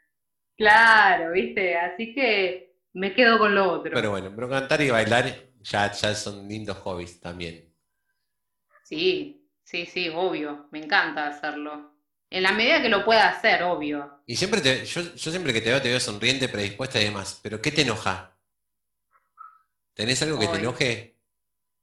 Claro, 0.56 1.32
¿viste? 1.32 1.76
Así 1.76 2.14
que 2.14 2.74
me 2.92 3.14
quedo 3.14 3.38
con 3.38 3.54
lo 3.54 3.70
otro. 3.70 3.92
Pero 3.94 4.10
bueno, 4.10 4.32
pero 4.34 4.48
cantar 4.48 4.80
y 4.82 4.90
bailar 4.90 5.34
ya, 5.60 5.92
ya 5.92 6.14
son 6.14 6.48
lindos 6.48 6.76
hobbies 6.78 7.20
también. 7.20 7.72
Sí, 8.82 9.48
sí, 9.64 9.86
sí, 9.86 10.08
obvio. 10.14 10.68
Me 10.70 10.80
encanta 10.80 11.26
hacerlo. 11.26 11.92
En 12.30 12.42
la 12.42 12.52
medida 12.52 12.82
que 12.82 12.88
lo 12.88 13.04
pueda 13.04 13.28
hacer, 13.28 13.62
obvio. 13.62 14.22
Y 14.26 14.36
siempre 14.36 14.60
te, 14.60 14.84
yo, 14.84 15.02
yo 15.02 15.30
siempre 15.30 15.52
que 15.52 15.60
te 15.60 15.70
veo, 15.70 15.82
te 15.82 15.88
veo 15.88 16.00
sonriente, 16.00 16.48
predispuesta 16.48 17.00
y 17.00 17.04
demás. 17.04 17.38
Pero 17.42 17.60
¿qué 17.60 17.70
te 17.70 17.82
enoja? 17.82 18.36
¿Tenés 19.94 20.22
algo 20.22 20.38
que 20.38 20.48
te 20.48 20.58
enoje? 20.58 21.11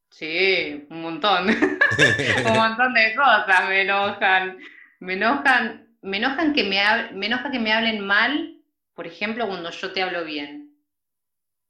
Sí, 0.10 0.86
un 0.90 1.02
montón. 1.02 1.48
un 2.46 2.54
montón 2.54 2.94
de 2.94 3.16
cosas 3.16 3.70
me 3.70 3.82
enojan. 3.82 4.58
Me 5.00 5.14
enojan, 5.14 5.88
me 6.02 6.18
enojan 6.18 6.54
que 6.54 6.64
me, 6.64 6.82
me 7.14 7.28
enoja 7.28 7.52
que 7.52 7.60
me 7.60 7.72
hablen 7.72 8.06
mal, 8.06 8.58
por 8.94 9.08
ejemplo, 9.08 9.48
cuando 9.48 9.70
yo 9.72 9.92
te 9.94 10.02
hablo 10.02 10.26
bien. 10.26 10.76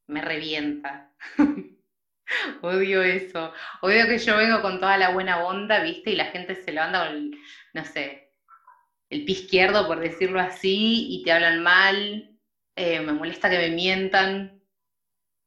Me 0.07 0.21
revienta. 0.21 1.11
Odio 2.61 3.03
eso. 3.03 3.53
Odio 3.81 4.07
que 4.07 4.17
yo 4.17 4.37
vengo 4.37 4.61
con 4.61 4.79
toda 4.79 4.97
la 4.97 5.09
buena 5.11 5.43
onda, 5.45 5.81
¿viste? 5.83 6.11
Y 6.11 6.15
la 6.15 6.25
gente 6.25 6.55
se 6.55 6.71
levanta 6.71 7.07
con 7.07 7.15
el, 7.15 7.31
no 7.73 7.85
sé, 7.85 8.31
el 9.09 9.25
pie 9.25 9.35
izquierdo, 9.35 9.87
por 9.87 9.99
decirlo 9.99 10.39
así, 10.39 11.07
y 11.09 11.23
te 11.23 11.31
hablan 11.31 11.63
mal. 11.63 12.37
Eh, 12.75 12.99
me 13.01 13.13
molesta 13.13 13.49
que 13.49 13.57
me 13.57 13.69
mientan. 13.69 14.58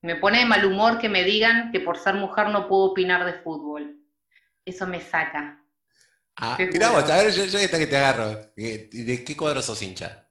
Me 0.03 0.17
pone 0.17 0.41
de 0.41 0.45
mal 0.45 0.65
humor 0.65 0.99
que 0.99 1.09
me 1.09 1.25
digan 1.25 1.71
que 1.71 1.81
por 1.81 1.97
ser 1.97 2.15
mujer 2.15 2.49
no 2.49 2.69
puedo 2.69 2.87
opinar 2.87 3.25
de 3.25 3.35
fútbol. 3.35 3.97
Eso 4.65 4.87
me 4.87 5.01
saca. 5.01 5.61
Ah, 6.37 6.57
mira 6.59 6.91
vos, 6.91 7.09
a 7.09 7.23
ver, 7.23 7.33
yo, 7.33 7.45
yo 7.45 7.59
esta 7.59 7.79
que 7.79 7.87
te 7.87 7.97
agarro. 7.97 8.53
¿De 8.57 9.25
qué 9.25 9.37
cuadro 9.37 9.63
sos 9.63 9.81
hincha? 9.83 10.29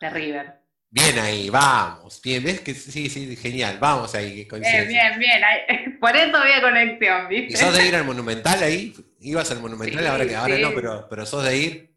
De 0.00 0.10
River. 0.10 0.58
Bien 0.90 1.18
ahí, 1.18 1.50
vamos. 1.50 2.20
Bien, 2.22 2.42
¿ves 2.42 2.60
que 2.60 2.72
sí, 2.72 3.10
sí, 3.10 3.36
genial. 3.36 3.76
Vamos 3.78 4.14
ahí. 4.14 4.48
Bien, 4.50 4.88
bien, 4.88 5.18
bien. 5.18 5.98
Por 6.00 6.16
eso 6.16 6.36
había 6.36 6.62
conexión, 6.62 7.28
¿viste? 7.28 7.54
¿Y 7.54 7.56
sos 7.56 7.76
de 7.76 7.88
ir 7.88 7.94
al 7.94 8.04
Monumental 8.04 8.62
ahí? 8.62 8.94
¿Ibas 9.20 9.50
al 9.50 9.60
Monumental 9.60 10.06
ahora 10.06 10.26
que 10.26 10.36
ahora 10.36 10.56
no, 10.58 10.74
pero, 10.74 11.06
pero 11.10 11.26
sos 11.26 11.44
de 11.44 11.56
ir? 11.56 11.94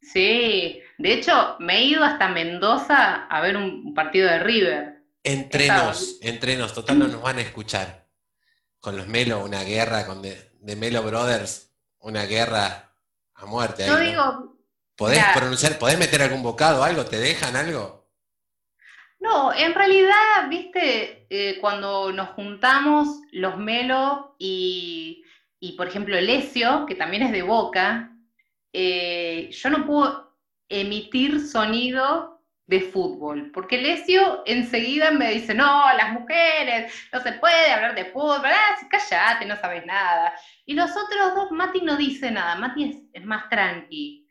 Sí, 0.00 0.80
de 0.98 1.12
hecho 1.12 1.56
me 1.58 1.78
he 1.78 1.84
ido 1.84 2.04
hasta 2.04 2.28
Mendoza 2.28 3.26
a 3.26 3.40
ver 3.40 3.56
un 3.56 3.94
partido 3.94 4.28
de 4.28 4.38
River. 4.38 4.93
Entrenos, 5.26 6.18
entrenos, 6.20 6.74
total 6.74 6.98
no 6.98 7.08
nos 7.08 7.22
van 7.22 7.38
a 7.38 7.40
escuchar. 7.40 8.06
Con 8.78 8.98
los 8.98 9.08
Melo, 9.08 9.42
una 9.42 9.62
guerra, 9.62 10.06
con 10.06 10.20
de, 10.20 10.52
Melo 10.76 11.02
Brothers, 11.02 11.74
una 12.00 12.26
guerra 12.26 12.94
a 13.34 13.46
muerte. 13.46 13.86
Yo 13.86 13.98
digo. 13.98 14.58
¿Podés 14.94 15.24
pronunciar, 15.34 15.78
podés 15.78 15.98
meter 15.98 16.22
algún 16.22 16.42
bocado, 16.42 16.84
algo? 16.84 17.04
¿Te 17.06 17.18
dejan 17.18 17.56
algo? 17.56 18.06
No, 19.18 19.52
en 19.54 19.74
realidad, 19.74 20.48
viste, 20.50 21.26
eh, 21.30 21.58
cuando 21.58 22.12
nos 22.12 22.28
juntamos 22.30 23.08
los 23.32 23.56
Melo 23.56 24.36
y, 24.38 25.24
y, 25.58 25.72
por 25.72 25.88
ejemplo, 25.88 26.20
Lesio, 26.20 26.84
que 26.86 26.94
también 26.94 27.22
es 27.22 27.32
de 27.32 27.42
boca, 27.42 28.14
eh, 28.74 29.48
yo 29.50 29.70
no 29.70 29.86
puedo 29.86 30.36
emitir 30.68 31.40
sonido 31.46 32.33
de 32.66 32.80
fútbol, 32.80 33.50
porque 33.52 33.76
Lesio 33.76 34.42
enseguida 34.46 35.10
me 35.10 35.30
dice, 35.32 35.54
no, 35.54 35.92
las 35.96 36.12
mujeres, 36.12 36.92
no 37.12 37.20
se 37.20 37.32
puede 37.32 37.70
hablar 37.70 37.94
de 37.94 38.06
fútbol, 38.06 38.40
ah, 38.46 38.76
callate, 38.88 39.44
no 39.44 39.56
sabes 39.56 39.84
nada. 39.84 40.34
Y 40.64 40.74
los 40.74 40.90
otros 40.90 41.34
dos, 41.34 41.50
Mati 41.50 41.82
no 41.82 41.96
dice 41.96 42.30
nada, 42.30 42.56
Mati 42.56 43.10
es, 43.12 43.24
más 43.24 43.50
tranqui, 43.50 44.26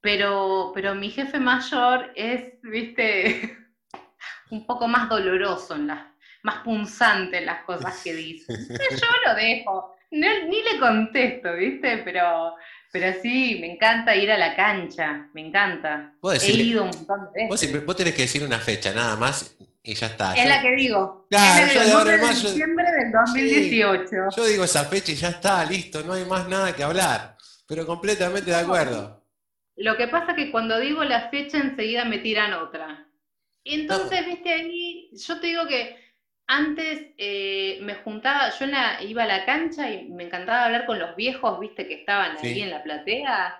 pero, 0.00 0.72
pero 0.74 0.96
mi 0.96 1.10
jefe 1.10 1.38
mayor 1.38 2.12
es, 2.16 2.60
viste, 2.62 3.56
un 4.50 4.66
poco 4.66 4.88
más 4.88 5.08
doloroso 5.08 5.76
en 5.76 5.86
las, 5.86 6.04
más 6.42 6.64
punzante 6.64 7.38
en 7.38 7.46
las 7.46 7.62
cosas 7.62 8.02
que 8.02 8.12
dice. 8.12 8.52
yo 8.68 9.06
lo 9.26 9.34
dejo, 9.36 9.94
ni 10.10 10.62
le 10.62 10.80
contesto, 10.80 11.54
viste, 11.54 11.98
pero 11.98 12.56
pero 12.92 13.18
sí, 13.22 13.56
me 13.58 13.72
encanta 13.72 14.14
ir 14.14 14.30
a 14.30 14.36
la 14.36 14.54
cancha, 14.54 15.30
me 15.32 15.40
encanta. 15.40 16.12
He 16.42 16.52
ido 16.52 16.84
un 16.84 16.90
montón 16.90 17.32
de 17.32 17.48
veces. 17.48 17.86
Vos, 17.86 17.96
tenés 17.96 18.14
que 18.14 18.22
decir 18.22 18.44
una 18.44 18.58
fecha 18.58 18.92
nada 18.92 19.16
más 19.16 19.56
y 19.82 19.94
ya 19.94 20.08
está. 20.08 20.34
Es 20.34 20.46
la 20.46 20.60
que 20.60 20.76
digo. 20.76 21.26
Claro, 21.30 21.66
es 21.66 21.74
la 21.74 21.84
yo 21.84 22.04
de 22.04 22.18
diciembre 22.18 22.86
del 22.92 23.10
2018. 23.10 24.10
yo 24.36 24.44
digo 24.44 24.64
esa 24.64 24.84
fecha 24.84 25.10
y 25.10 25.14
ya 25.14 25.30
está, 25.30 25.64
listo, 25.64 26.02
no 26.02 26.12
hay 26.12 26.26
más 26.26 26.46
nada 26.48 26.76
que 26.76 26.82
hablar. 26.82 27.38
Pero 27.66 27.86
completamente 27.86 28.50
de 28.50 28.56
acuerdo. 28.56 29.24
Lo 29.76 29.96
que 29.96 30.08
pasa 30.08 30.32
es 30.32 30.36
que 30.36 30.50
cuando 30.52 30.78
digo 30.78 31.02
la 31.02 31.30
fecha 31.30 31.56
enseguida 31.56 32.04
me 32.04 32.18
tiran 32.18 32.52
otra. 32.52 33.08
Entonces, 33.64 34.26
viste, 34.26 34.52
ahí 34.52 35.10
yo 35.14 35.40
te 35.40 35.46
digo 35.46 35.66
que 35.66 35.96
antes 36.46 37.12
eh, 37.16 37.78
me 37.82 37.94
juntaba, 37.96 38.50
yo 38.50 38.66
iba 39.06 39.22
a 39.22 39.26
la 39.26 39.44
cancha 39.44 39.90
y 39.90 40.08
me 40.08 40.24
encantaba 40.24 40.66
hablar 40.66 40.86
con 40.86 40.98
los 40.98 41.16
viejos, 41.16 41.58
viste, 41.60 41.86
que 41.86 41.94
estaban 41.94 42.36
ahí 42.36 42.60
en 42.60 42.70
la 42.70 42.82
platea. 42.82 43.58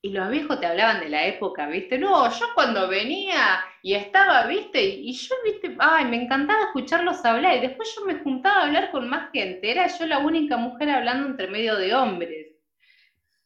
Y 0.00 0.10
los 0.10 0.30
viejos 0.30 0.60
te 0.60 0.66
hablaban 0.66 1.00
de 1.00 1.08
la 1.08 1.26
época, 1.26 1.66
¿viste? 1.66 1.98
No, 1.98 2.30
yo 2.30 2.46
cuando 2.54 2.86
venía 2.86 3.60
y 3.82 3.94
estaba, 3.94 4.46
¿viste? 4.46 4.80
Y 4.84 5.12
yo, 5.12 5.34
¿viste? 5.44 5.74
Ay, 5.80 6.04
me 6.04 6.22
encantaba 6.22 6.66
escucharlos 6.66 7.24
hablar. 7.24 7.56
Y 7.56 7.60
después 7.60 7.92
yo 7.96 8.04
me 8.04 8.20
juntaba 8.20 8.60
a 8.60 8.66
hablar 8.66 8.92
con 8.92 9.08
más 9.08 9.32
gente. 9.32 9.68
Era 9.68 9.88
yo 9.88 10.06
la 10.06 10.18
única 10.18 10.56
mujer 10.56 10.90
hablando 10.90 11.26
entre 11.26 11.48
medio 11.48 11.74
de 11.76 11.94
hombres. 11.94 12.46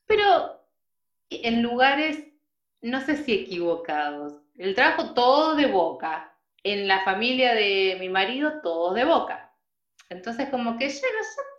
Pero 0.07 0.61
en 1.31 1.63
lugares, 1.63 2.23
no 2.83 3.01
sé 3.01 3.17
si 3.17 3.33
equivocados. 3.33 4.35
El 4.59 4.75
trabajo 4.75 5.15
todo 5.15 5.55
de 5.55 5.67
boca 5.67 6.32
en 6.63 6.89
la 6.89 7.05
familia 7.05 7.55
de 7.55 7.97
mi 7.99 8.09
marido 8.09 8.61
todos 8.63 8.95
de 8.95 9.05
boca. 9.05 9.55
Entonces 10.09 10.49
como 10.51 10.79
que 10.79 10.89
ya, 10.89 11.01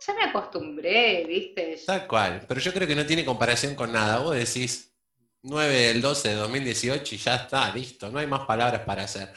ya 0.06 0.14
me 0.14 0.24
acostumbré, 0.24 1.24
¿viste? 1.26 1.80
Tal 1.86 2.06
cual, 2.06 2.44
pero 2.46 2.60
yo 2.60 2.72
creo 2.72 2.86
que 2.86 2.94
no 2.94 3.04
tiene 3.04 3.24
comparación 3.24 3.74
con 3.74 3.92
nada. 3.92 4.18
Vos 4.20 4.36
decís 4.36 4.94
9 5.42 5.74
del 5.74 6.00
12 6.00 6.28
de 6.28 6.34
2018 6.34 7.14
y 7.14 7.18
ya 7.18 7.34
está, 7.36 7.74
listo, 7.74 8.10
no 8.10 8.18
hay 8.18 8.26
más 8.26 8.46
palabras 8.46 8.82
para 8.82 9.04
hacer. 9.04 9.32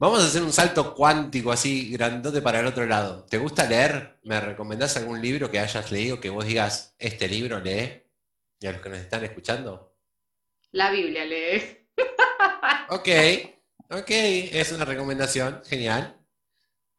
Vamos 0.00 0.22
a 0.22 0.26
hacer 0.26 0.42
un 0.42 0.52
salto 0.52 0.94
cuántico 0.94 1.50
así, 1.50 1.90
grandote 1.90 2.40
para 2.40 2.60
el 2.60 2.66
otro 2.66 2.86
lado. 2.86 3.24
¿Te 3.24 3.36
gusta 3.36 3.66
leer? 3.66 4.18
¿Me 4.22 4.40
recomendás 4.40 4.96
algún 4.96 5.20
libro 5.20 5.50
que 5.50 5.58
hayas 5.58 5.90
leído 5.90 6.20
que 6.20 6.30
vos 6.30 6.46
digas, 6.46 6.94
este 6.98 7.28
libro 7.28 7.58
lee? 7.60 8.04
Y 8.60 8.66
a 8.66 8.72
los 8.72 8.80
que 8.80 8.88
nos 8.88 8.98
están 8.98 9.24
escuchando. 9.24 9.94
la 10.70 10.90
Biblia 10.90 11.24
lees. 11.24 11.78
Ok, 12.90 13.08
ok, 13.90 14.10
es 14.10 14.72
una 14.72 14.84
recomendación, 14.84 15.62
genial. 15.64 16.16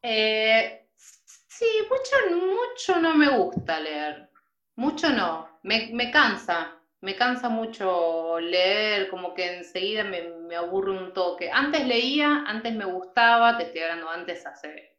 Eh, 0.02 0.88
sí, 0.96 1.66
mucho, 1.88 2.36
mucho 2.36 3.00
no 3.00 3.14
me 3.14 3.28
gusta 3.28 3.80
leer. 3.80 4.30
Mucho 4.76 5.10
no. 5.10 5.60
Me, 5.62 5.90
me 5.92 6.10
cansa. 6.10 6.76
Me 7.02 7.16
cansa 7.16 7.48
mucho 7.48 8.38
leer, 8.40 9.08
como 9.08 9.32
que 9.32 9.58
enseguida 9.58 10.04
me, 10.04 10.22
me 10.22 10.56
aburre 10.56 10.90
un 10.90 11.14
toque. 11.14 11.50
Antes 11.50 11.86
leía, 11.86 12.44
antes 12.46 12.74
me 12.74 12.84
gustaba, 12.84 13.56
te 13.56 13.64
estoy 13.64 13.82
hablando 13.82 14.10
antes 14.10 14.44
hace 14.46 14.96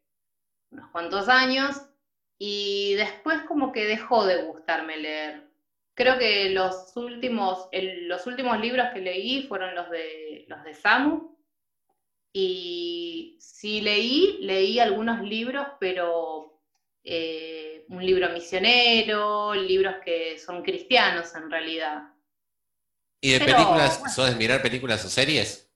unos 0.72 0.90
cuantos 0.90 1.30
años, 1.30 1.82
y 2.40 2.96
después 2.96 3.42
como 3.44 3.72
que 3.72 3.86
dejó 3.86 4.26
de 4.26 4.44
gustarme 4.44 4.98
leer. 4.98 5.48
Creo 5.94 6.18
que 6.18 6.50
los 6.50 6.96
últimos, 6.96 7.70
los 7.72 8.26
últimos 8.26 8.60
libros 8.60 8.88
que 8.94 9.02
leí 9.02 9.44
fueron 9.44 9.76
los 9.76 9.90
de, 9.92 10.46
los 10.48 10.64
de 10.64 10.74
Samu, 10.74 11.38
y 12.34 13.38
sí 13.40 13.82
leí, 13.82 14.40
leí 14.42 14.80
algunos 14.80 15.22
libros, 15.22 15.68
pero 15.80 16.60
eh, 17.04 17.86
un 17.90 18.06
libro 18.06 18.30
misionero, 18.32 19.54
libros 19.56 19.96
que 20.06 20.38
son 20.40 20.64
cristianos 20.64 21.34
en 21.36 21.50
realidad. 21.52 22.04
¿Y 23.20 23.32
de 23.32 23.40
Pero, 23.40 23.56
películas, 23.56 24.00
bueno. 24.00 24.16
sos 24.16 24.30
de 24.30 24.36
mirar 24.36 24.62
películas 24.62 25.04
o 25.06 25.10
series? 25.10 25.68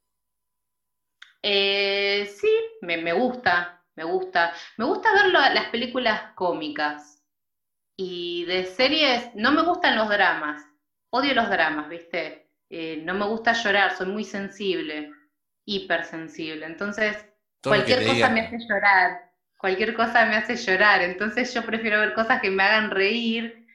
Eh, 1.42 2.26
sí, 2.40 2.48
me, 2.82 2.98
me 2.98 3.14
gusta, 3.14 3.84
me 3.96 4.04
gusta. 4.04 4.54
Me 4.78 4.86
gusta 4.86 5.14
ver 5.14 5.28
lo- 5.28 5.40
las 5.54 5.68
películas 5.70 6.34
cómicas. 6.36 7.22
Y 7.98 8.46
de 8.46 8.66
series, 8.66 9.36
no 9.36 9.52
me 9.54 9.64
gustan 9.64 9.98
los 9.98 10.10
dramas. 10.10 10.64
Odio 11.12 11.34
los 11.36 11.50
dramas, 11.50 11.90
¿viste? 11.90 12.50
Eh, 12.70 13.02
no 13.06 13.14
me 13.16 13.26
gusta 13.28 13.54
llorar, 13.54 13.96
soy 13.98 14.08
muy 14.08 14.24
sensible, 14.26 15.12
hipersensible. 15.66 16.66
Entonces, 16.66 17.18
Todo 17.62 17.74
cualquier 17.74 18.06
cosa 18.06 18.30
me 18.30 18.42
hace 18.42 18.58
llorar. 18.60 19.32
Cualquier 19.58 19.94
cosa 19.94 20.26
me 20.26 20.36
hace 20.36 20.56
llorar. 20.56 21.02
Entonces, 21.02 21.54
yo 21.54 21.66
prefiero 21.66 22.00
ver 22.00 22.14
cosas 22.14 22.42
que 22.42 22.52
me 22.52 22.64
hagan 22.64 22.92
reír. 22.92 23.66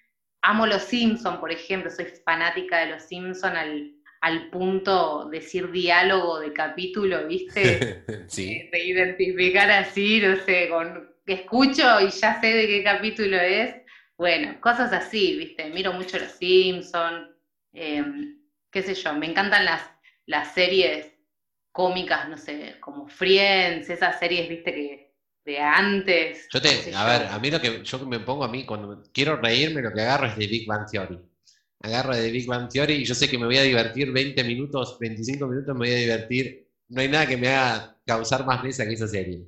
Amo 0.43 0.67
los 0.67 0.83
Simpson, 0.85 1.39
por 1.41 1.53
ejemplo, 1.53 1.91
soy 1.91 2.07
fanática 2.25 2.79
de 2.79 2.87
los 2.87 3.03
Simpson 3.03 3.57
al, 3.57 3.93
al 4.21 4.51
punto 4.51 5.29
de 5.29 5.39
decir 5.41 5.71
diálogo 5.71 6.41
de 6.41 6.53
capítulo, 6.53 7.27
¿viste? 7.27 8.05
Sí. 8.29 8.69
de 8.71 8.85
identificar 8.85 9.71
así, 9.71 10.21
no 10.21 10.37
sé, 10.37 10.69
con 10.69 11.11
que 11.27 11.35
escucho 11.35 12.01
y 12.01 12.11
ya 12.11 12.41
sé 12.41 12.47
de 12.49 12.67
qué 12.67 12.83
capítulo 12.85 13.37
es. 13.37 13.75
Bueno, 14.17 14.61
cosas 14.61 14.93
así, 14.93 15.37
¿viste? 15.37 15.71
Miro 15.71 15.93
mucho 15.93 16.19
Los 16.19 16.33
Simpson, 16.33 17.35
eh, 17.73 18.05
qué 18.71 18.83
sé 18.83 18.95
yo, 18.95 19.15
me 19.15 19.27
encantan 19.27 19.65
las, 19.65 19.83
las 20.27 20.55
series 20.55 21.13
cómicas, 21.73 22.29
no 22.29 22.37
sé, 22.37 22.77
como 22.81 23.09
Friends, 23.09 23.91
esas 23.91 24.19
series, 24.19 24.49
¿viste? 24.49 24.73
Que 24.73 25.11
de 25.45 25.59
antes. 25.59 26.49
Yo 26.53 26.61
te, 26.61 26.69
sé 26.69 26.95
a 26.95 27.03
yo. 27.03 27.07
ver, 27.07 27.29
a 27.33 27.39
mí 27.39 27.51
lo 27.51 27.61
que 27.61 27.83
yo 27.83 27.99
me 28.07 28.21
pongo 28.21 28.45
a 28.45 28.49
mí 28.49 28.65
cuando 28.65 29.03
quiero 29.13 29.37
reírme, 29.37 29.83
lo 29.83 29.93
que 29.93 30.03
agarro 30.03 30.27
es 30.27 30.37
de 30.37 30.47
Big 30.47 30.67
Bang 30.67 30.87
Theory. 30.91 31.19
Agarro 31.83 32.15
de 32.15 32.31
Big 32.31 32.47
Bang 32.47 32.69
Theory 32.69 32.95
y 32.95 33.05
yo 33.05 33.15
sé 33.15 33.29
que 33.29 33.39
me 33.39 33.47
voy 33.47 33.57
a 33.57 33.63
divertir 33.63 34.13
20 34.13 34.45
minutos, 34.45 34.99
25 35.01 35.47
minutos, 35.47 35.75
me 35.75 35.87
voy 35.87 35.93
a 35.93 35.99
divertir. 35.99 36.69
No 36.89 37.01
hay 37.01 37.09
nada 37.09 37.27
que 37.27 37.37
me 37.37 37.49
haga 37.49 37.97
causar 38.05 38.45
más 38.45 38.63
risa 38.63 38.85
que 38.85 38.95
esa 38.95 39.09
serie. 39.09 39.47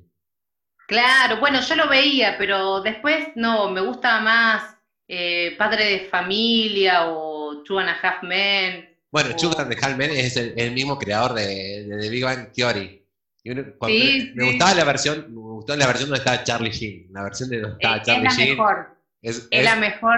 Claro, 0.87 1.39
bueno, 1.39 1.61
yo 1.61 1.75
lo 1.75 1.87
veía, 1.87 2.35
pero 2.37 2.81
después 2.81 3.27
no, 3.35 3.69
me 3.69 3.81
gusta 3.81 4.19
más 4.19 4.75
eh, 5.07 5.55
Padre 5.57 5.85
de 5.85 5.99
Familia 6.09 7.07
o 7.07 7.63
Two 7.63 7.79
and 7.79 7.89
a 7.89 7.93
Half 8.01 8.23
Men. 8.23 8.92
Bueno, 9.13 9.29
o- 9.29 9.37
Chuck 9.37 9.55
Halmen 9.83 10.09
es 10.11 10.35
el, 10.37 10.53
el 10.57 10.71
mismo 10.71 10.97
creador 10.97 11.33
de, 11.35 11.85
de 11.87 11.97
The 12.01 12.09
Big 12.09 12.23
Bang 12.23 12.51
Theory. 12.51 12.99
Y 13.43 13.51
uno- 13.51 13.63
Sí, 13.85 14.31
me 14.35 14.43
sí. 14.45 14.49
gustaba 14.49 14.73
la 14.73 14.83
versión, 14.85 15.25
me 15.29 15.39
gustó 15.39 15.75
la 15.75 15.85
versión 15.87 16.09
donde 16.09 16.19
estaba 16.19 16.43
Charlie 16.43 16.71
Sheen. 16.71 17.07
La 17.13 17.23
versión 17.23 17.49
de 17.49 17.61
donde 17.61 17.75
estaba 17.75 17.95
Es, 17.97 18.01
es 18.01 18.07
Charlie 18.07 18.23
la 18.23 18.29
Sheen. 18.31 18.49
mejor, 18.57 18.97
Es, 19.21 19.37
es 19.37 19.47
es- 19.51 19.63
la 19.65 19.75
mejor, 19.75 20.17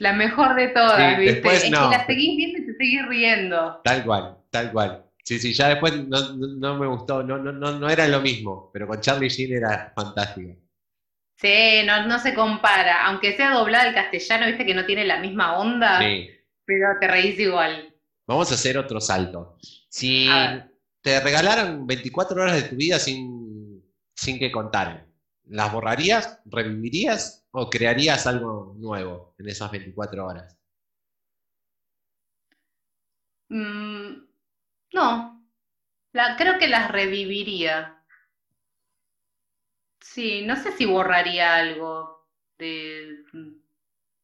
la 0.00 0.12
mejor 0.12 0.54
de 0.56 0.68
todas, 0.68 0.96
Sí, 1.14 1.20
¿viste? 1.20 1.32
después 1.34 1.64
es 1.64 1.70
no. 1.70 1.90
que 1.90 1.96
la 1.98 2.06
seguís 2.06 2.36
viendo 2.36 2.58
y 2.58 2.66
te 2.66 2.72
seguís 2.76 3.06
riendo. 3.06 3.80
Tal 3.84 4.04
cual, 4.04 4.36
tal 4.50 4.72
cual. 4.72 5.04
Sí, 5.22 5.38
sí, 5.38 5.52
ya 5.52 5.68
después 5.68 5.94
no, 6.06 6.34
no- 6.34 6.46
no 6.56 6.78
me 6.78 6.86
gustó, 6.88 7.22
no, 7.22 7.38
no, 7.38 7.52
no, 7.52 7.78
no 7.78 7.88
era 7.88 8.08
lo 8.08 8.20
mismo, 8.20 8.70
pero 8.72 8.86
con 8.88 9.00
Charlie 9.00 9.28
Sheen 9.28 9.52
era 9.56 9.92
fantástico. 9.94 10.52
Sí, 11.36 11.82
no, 11.84 12.06
no 12.06 12.18
se 12.18 12.32
compara, 12.34 13.04
aunque 13.06 13.36
sea 13.36 13.50
doblada 13.52 13.84
al 13.88 13.94
castellano, 13.94 14.46
viste 14.46 14.64
que 14.64 14.74
no 14.74 14.86
tiene 14.86 15.04
la 15.04 15.18
misma 15.20 15.58
onda, 15.58 16.00
Sí. 16.00 16.28
pero 16.64 16.88
te 17.00 17.06
reís 17.08 17.38
igual. 17.38 17.92
Vamos 18.26 18.50
a 18.50 18.54
hacer 18.54 18.76
otro 18.76 19.00
salto. 19.00 19.56
Si 19.88 20.28
te 21.00 21.20
regalaran 21.20 21.86
24 21.86 22.42
horas 22.42 22.56
de 22.56 22.68
tu 22.68 22.76
vida 22.76 22.98
sin, 22.98 23.82
sin 24.14 24.38
que 24.38 24.50
contaran, 24.50 25.06
¿las 25.44 25.72
borrarías, 25.72 26.40
revivirías 26.44 27.46
o 27.52 27.70
crearías 27.70 28.26
algo 28.26 28.74
nuevo 28.78 29.34
en 29.38 29.48
esas 29.48 29.70
24 29.70 30.26
horas? 30.26 30.58
Mm, 33.48 34.26
no, 34.94 35.46
la, 36.12 36.36
creo 36.36 36.58
que 36.58 36.68
las 36.68 36.90
reviviría. 36.90 38.02
Sí, 40.00 40.42
no 40.46 40.56
sé 40.56 40.72
si 40.72 40.86
borraría 40.86 41.56
algo 41.56 42.26
de, 42.58 43.24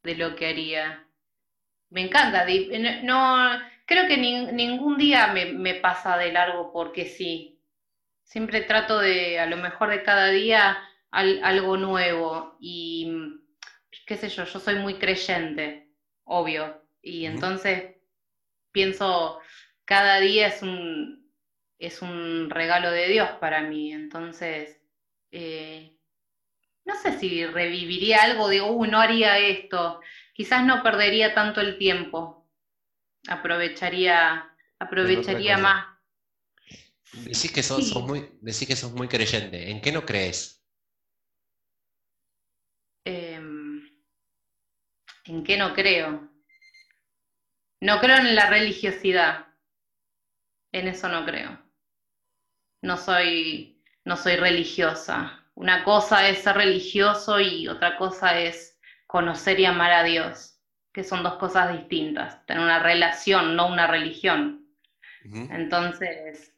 de 0.03 0.15
lo 0.17 0.35
que 0.37 0.47
haría. 0.47 1.07
Me 1.91 2.03
encanta, 2.03 2.47
no, 3.05 3.72
creo 3.93 4.09
que 4.09 4.17
nin- 4.19 4.53
ningún 4.55 4.99
día 4.99 5.29
me, 5.29 5.47
me 5.53 5.75
pasa 5.75 6.17
de 6.19 6.33
largo 6.33 6.73
porque 6.73 7.07
sí. 7.07 7.61
Siempre 8.25 8.63
trato 8.63 8.99
de, 9.01 9.41
a 9.41 9.47
lo 9.47 9.57
mejor 9.59 9.91
de 9.91 10.03
cada 10.05 10.29
día, 10.29 10.79
al- 11.11 11.43
algo 11.45 11.77
nuevo. 11.79 12.57
Y 12.61 13.13
qué 14.07 14.17
sé 14.17 14.29
yo, 14.29 14.45
yo 14.45 14.61
soy 14.61 14.77
muy 14.77 14.95
creyente, 14.99 15.89
obvio. 16.25 16.83
Y 17.03 17.27
entonces 17.27 17.97
pienso, 18.73 19.41
cada 19.87 20.21
día 20.21 20.49
es 20.49 20.63
un, 20.63 21.31
es 21.79 22.03
un 22.03 22.51
regalo 22.51 22.91
de 22.93 23.09
Dios 23.09 23.31
para 23.41 23.63
mí. 23.63 23.93
Entonces, 23.93 24.81
eh, 25.33 25.97
no 26.85 26.95
sé 26.97 27.19
si 27.19 27.47
reviviría 27.47 28.23
algo, 28.23 28.49
digo, 28.49 28.69
"Uh, 28.73 28.87
no 28.87 29.01
haría 29.01 29.39
esto. 29.39 30.01
Quizás 30.35 30.65
no 30.65 30.83
perdería 30.83 31.35
tanto 31.35 31.61
el 31.61 31.79
tiempo. 31.79 32.42
Aprovecharía, 33.29 34.51
aprovecharía 34.79 35.57
más. 35.59 35.87
Decís 37.13 37.53
que 37.53 37.63
sos, 37.63 37.85
Sí. 37.85 37.91
sos 37.93 38.03
muy, 38.05 38.29
decís 38.41 38.67
que 38.67 38.77
sos 38.77 38.93
muy 38.93 39.09
creyente. 39.09 39.71
¿En 39.71 39.81
qué 39.81 39.93
no 39.93 40.05
crees? 40.05 40.65
Em, 43.05 43.83
¿en 45.25 45.45
qué 45.45 45.57
no 45.57 45.75
creo? 45.75 46.29
No 47.81 48.01
creo 48.01 48.17
en 48.19 48.35
la 48.35 48.49
religiosidad. 48.49 49.47
En 50.73 50.89
eso 50.89 51.09
no 51.09 51.25
creo. 51.27 51.59
No 52.83 52.97
soy, 52.97 53.83
no 54.05 54.17
soy 54.17 54.37
religiosa. 54.37 55.47
Una 55.55 55.85
cosa 55.85 56.29
es 56.29 56.39
ser 56.43 56.57
religioso 56.57 57.41
y 57.41 57.69
otra 57.69 57.97
cosa 57.99 58.41
es 58.41 58.79
conocer 59.07 59.61
y 59.61 59.67
amar 59.67 59.93
a 59.93 60.03
Dios, 60.05 60.52
que 60.93 61.05
son 61.05 61.23
dos 61.23 61.35
cosas 61.35 61.77
distintas. 61.77 62.45
Tener 62.47 62.63
una 62.63 62.79
relación, 62.79 63.57
no 63.57 63.69
una 63.69 63.87
religión. 63.87 64.67
Entonces, 65.25 66.53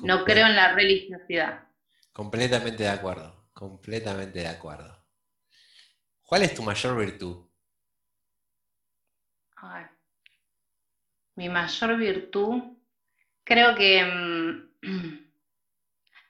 no 0.00 0.24
creo 0.24 0.46
en 0.46 0.56
la 0.56 0.72
religiosidad. 0.72 1.64
Completamente 2.12 2.84
de 2.84 2.88
acuerdo, 2.88 3.48
completamente 3.52 4.38
de 4.38 4.48
acuerdo. 4.48 5.04
¿Cuál 6.22 6.42
es 6.42 6.54
tu 6.54 6.62
mayor 6.62 6.96
virtud? 6.96 7.46
Ay. 9.56 9.84
Mi 11.34 11.48
mayor 11.48 11.96
virtud, 11.96 12.62
creo 13.42 13.74
que 13.74 14.04
mm, 14.04 15.23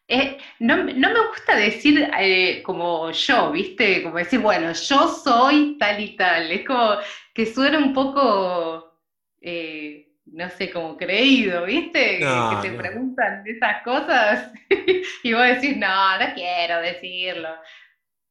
eh, 0.09 0.39
no, 0.61 0.77
no 0.77 1.11
me 1.11 1.27
gusta 1.29 1.57
decir 1.57 2.11
eh, 2.19 2.63
como 2.65 3.11
yo, 3.11 3.51
¿viste? 3.53 4.03
Como 4.03 4.19
decir, 4.19 4.41
bueno, 4.41 4.73
yo 4.73 5.09
soy 5.09 5.77
tal 5.79 6.01
y 6.01 6.17
tal. 6.17 6.51
Es 6.53 6.67
como 6.67 6.97
que 7.35 7.47
suena 7.47 7.79
un 7.79 7.93
poco, 7.95 8.93
eh, 9.41 10.09
no 10.27 10.51
sé, 10.51 10.71
como 10.71 10.97
creído, 10.97 11.65
¿viste? 11.65 12.49
Que- 12.51 12.59
te 12.61 12.71
no. 12.71 12.73
preguntan 12.73 13.43
esas 13.47 13.83
cosas 13.83 14.53
y 15.23 15.33
vos 15.33 15.43
decís, 15.45 15.77
no, 15.77 16.19
no 16.19 16.35
quiero 16.35 16.81
decirlo. 16.81 17.49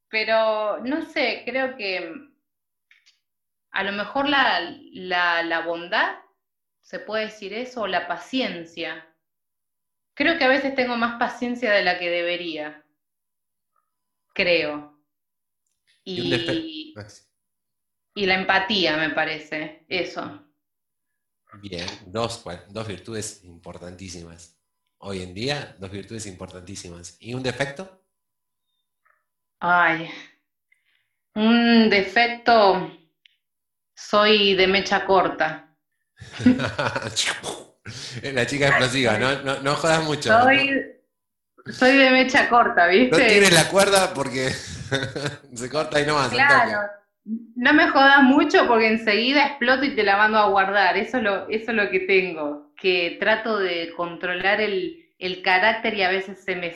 Pero 0.09 0.79
no 0.85 1.03
sé, 1.03 1.43
creo 1.45 1.75
que 1.77 2.13
a 3.71 3.83
lo 3.83 3.91
mejor 3.91 4.29
la, 4.29 4.61
la, 4.93 5.43
la 5.43 5.59
bondad, 5.61 6.15
se 6.81 6.99
puede 6.99 7.25
decir 7.25 7.53
eso, 7.53 7.81
o 7.83 7.87
la 7.87 8.07
paciencia. 8.07 9.12
Creo 10.13 10.37
que 10.37 10.43
a 10.43 10.49
veces 10.49 10.75
tengo 10.75 10.95
más 10.95 11.17
paciencia 11.17 11.71
de 11.71 11.83
la 11.83 11.97
que 11.97 12.09
debería. 12.09 12.83
Creo. 14.33 14.99
Y 16.03 16.93
y 18.15 18.25
la 18.25 18.35
empatía, 18.35 18.95
me 18.97 19.09
parece, 19.09 19.85
eso. 19.89 20.39
Bien, 21.61 21.87
dos, 22.07 22.43
dos 22.69 22.87
virtudes 22.87 23.43
importantísimas. 23.43 24.59
Hoy 24.99 25.21
en 25.21 25.33
día, 25.33 25.75
dos 25.79 25.91
virtudes 25.91 26.25
importantísimas. 26.27 27.17
¿Y 27.19 27.33
un 27.33 27.43
defecto? 27.43 28.01
Ay, 29.59 30.09
un 31.35 31.89
defecto, 31.89 32.91
soy 33.95 34.55
de 34.55 34.67
mecha 34.67 35.05
corta. 35.05 35.75
La 38.33 38.45
chica 38.45 38.67
explosiva, 38.67 39.17
no, 39.17 39.61
no, 39.61 39.75
jodas 39.75 40.03
mucho. 40.03 40.29
Soy, 41.65 41.97
de 41.97 42.09
mecha 42.11 42.49
corta, 42.49 42.87
¿viste? 42.87 43.17
No 43.17 43.25
tienes 43.25 43.53
la 43.53 43.69
cuerda 43.69 44.13
porque 44.13 44.49
se 45.53 45.69
corta 45.69 46.01
y 46.01 46.05
no 46.05 46.15
más. 46.15 46.29
Claro, 46.29 46.81
no 47.25 47.73
me 47.73 47.89
jodas 47.89 48.21
mucho 48.23 48.67
porque 48.67 48.87
enseguida 48.87 49.47
exploto 49.47 49.85
y 49.85 49.95
te 49.95 50.03
la 50.03 50.17
mando 50.17 50.39
a 50.39 50.49
guardar. 50.49 50.97
Eso 50.97 51.17
es 51.17 51.23
lo, 51.23 51.47
eso 51.49 51.71
es 51.71 51.77
lo 51.77 51.89
que 51.89 52.01
tengo, 52.01 52.73
que 52.75 53.17
trato 53.19 53.59
de 53.59 53.93
controlar 53.95 54.59
el, 54.59 55.13
el 55.19 55.41
carácter 55.41 55.93
y 55.93 56.03
a 56.03 56.09
veces 56.09 56.43
se 56.43 56.55
me 56.55 56.75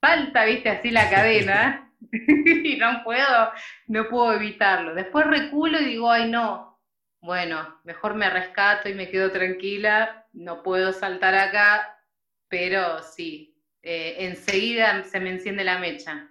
falta, 0.00 0.44
¿viste? 0.44 0.68
Así 0.68 0.90
la 0.90 1.08
cadena. 1.10 1.92
y 2.10 2.76
no 2.76 3.02
puedo, 3.04 3.52
no 3.86 4.08
puedo 4.08 4.32
evitarlo. 4.32 4.94
Después 4.94 5.26
reculo 5.26 5.80
y 5.80 5.84
digo, 5.84 6.10
ay 6.10 6.30
no, 6.30 6.68
bueno, 7.20 7.80
mejor 7.84 8.14
me 8.14 8.30
rescato 8.30 8.88
y 8.88 8.94
me 8.94 9.08
quedo 9.08 9.32
tranquila, 9.32 10.26
no 10.32 10.62
puedo 10.62 10.92
saltar 10.92 11.34
acá, 11.34 12.02
pero 12.48 13.02
sí, 13.02 13.62
eh, 13.82 14.16
enseguida 14.18 15.04
se 15.04 15.20
me 15.20 15.30
enciende 15.30 15.64
la 15.64 15.78
mecha. 15.78 16.30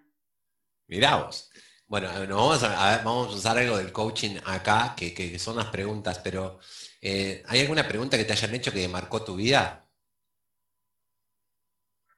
Mirá 0.88 1.18
vos. 1.18 1.52
Bueno, 1.86 2.10
vamos, 2.10 2.64
a, 2.64 2.98
vamos 2.98 3.34
a 3.34 3.38
usar 3.38 3.58
algo 3.58 3.78
del 3.78 3.94
coaching 3.94 4.38
acá, 4.46 4.94
que, 4.96 5.40
son 5.40 5.56
las 5.56 5.68
preguntas, 5.68 6.20
pero 6.20 6.60
eh, 7.02 7.44
¿hay 7.48 7.62
alguna 7.62 7.88
pregunta 7.88 8.18
que 8.18 8.26
te 8.26 8.34
hayan 8.34 8.54
hecho 8.56 8.74
que 8.74 8.88
marcó 8.90 9.24
tu 9.24 9.38
vida? 9.38 9.88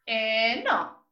Eh, 0.08 0.64
no, 0.66 1.08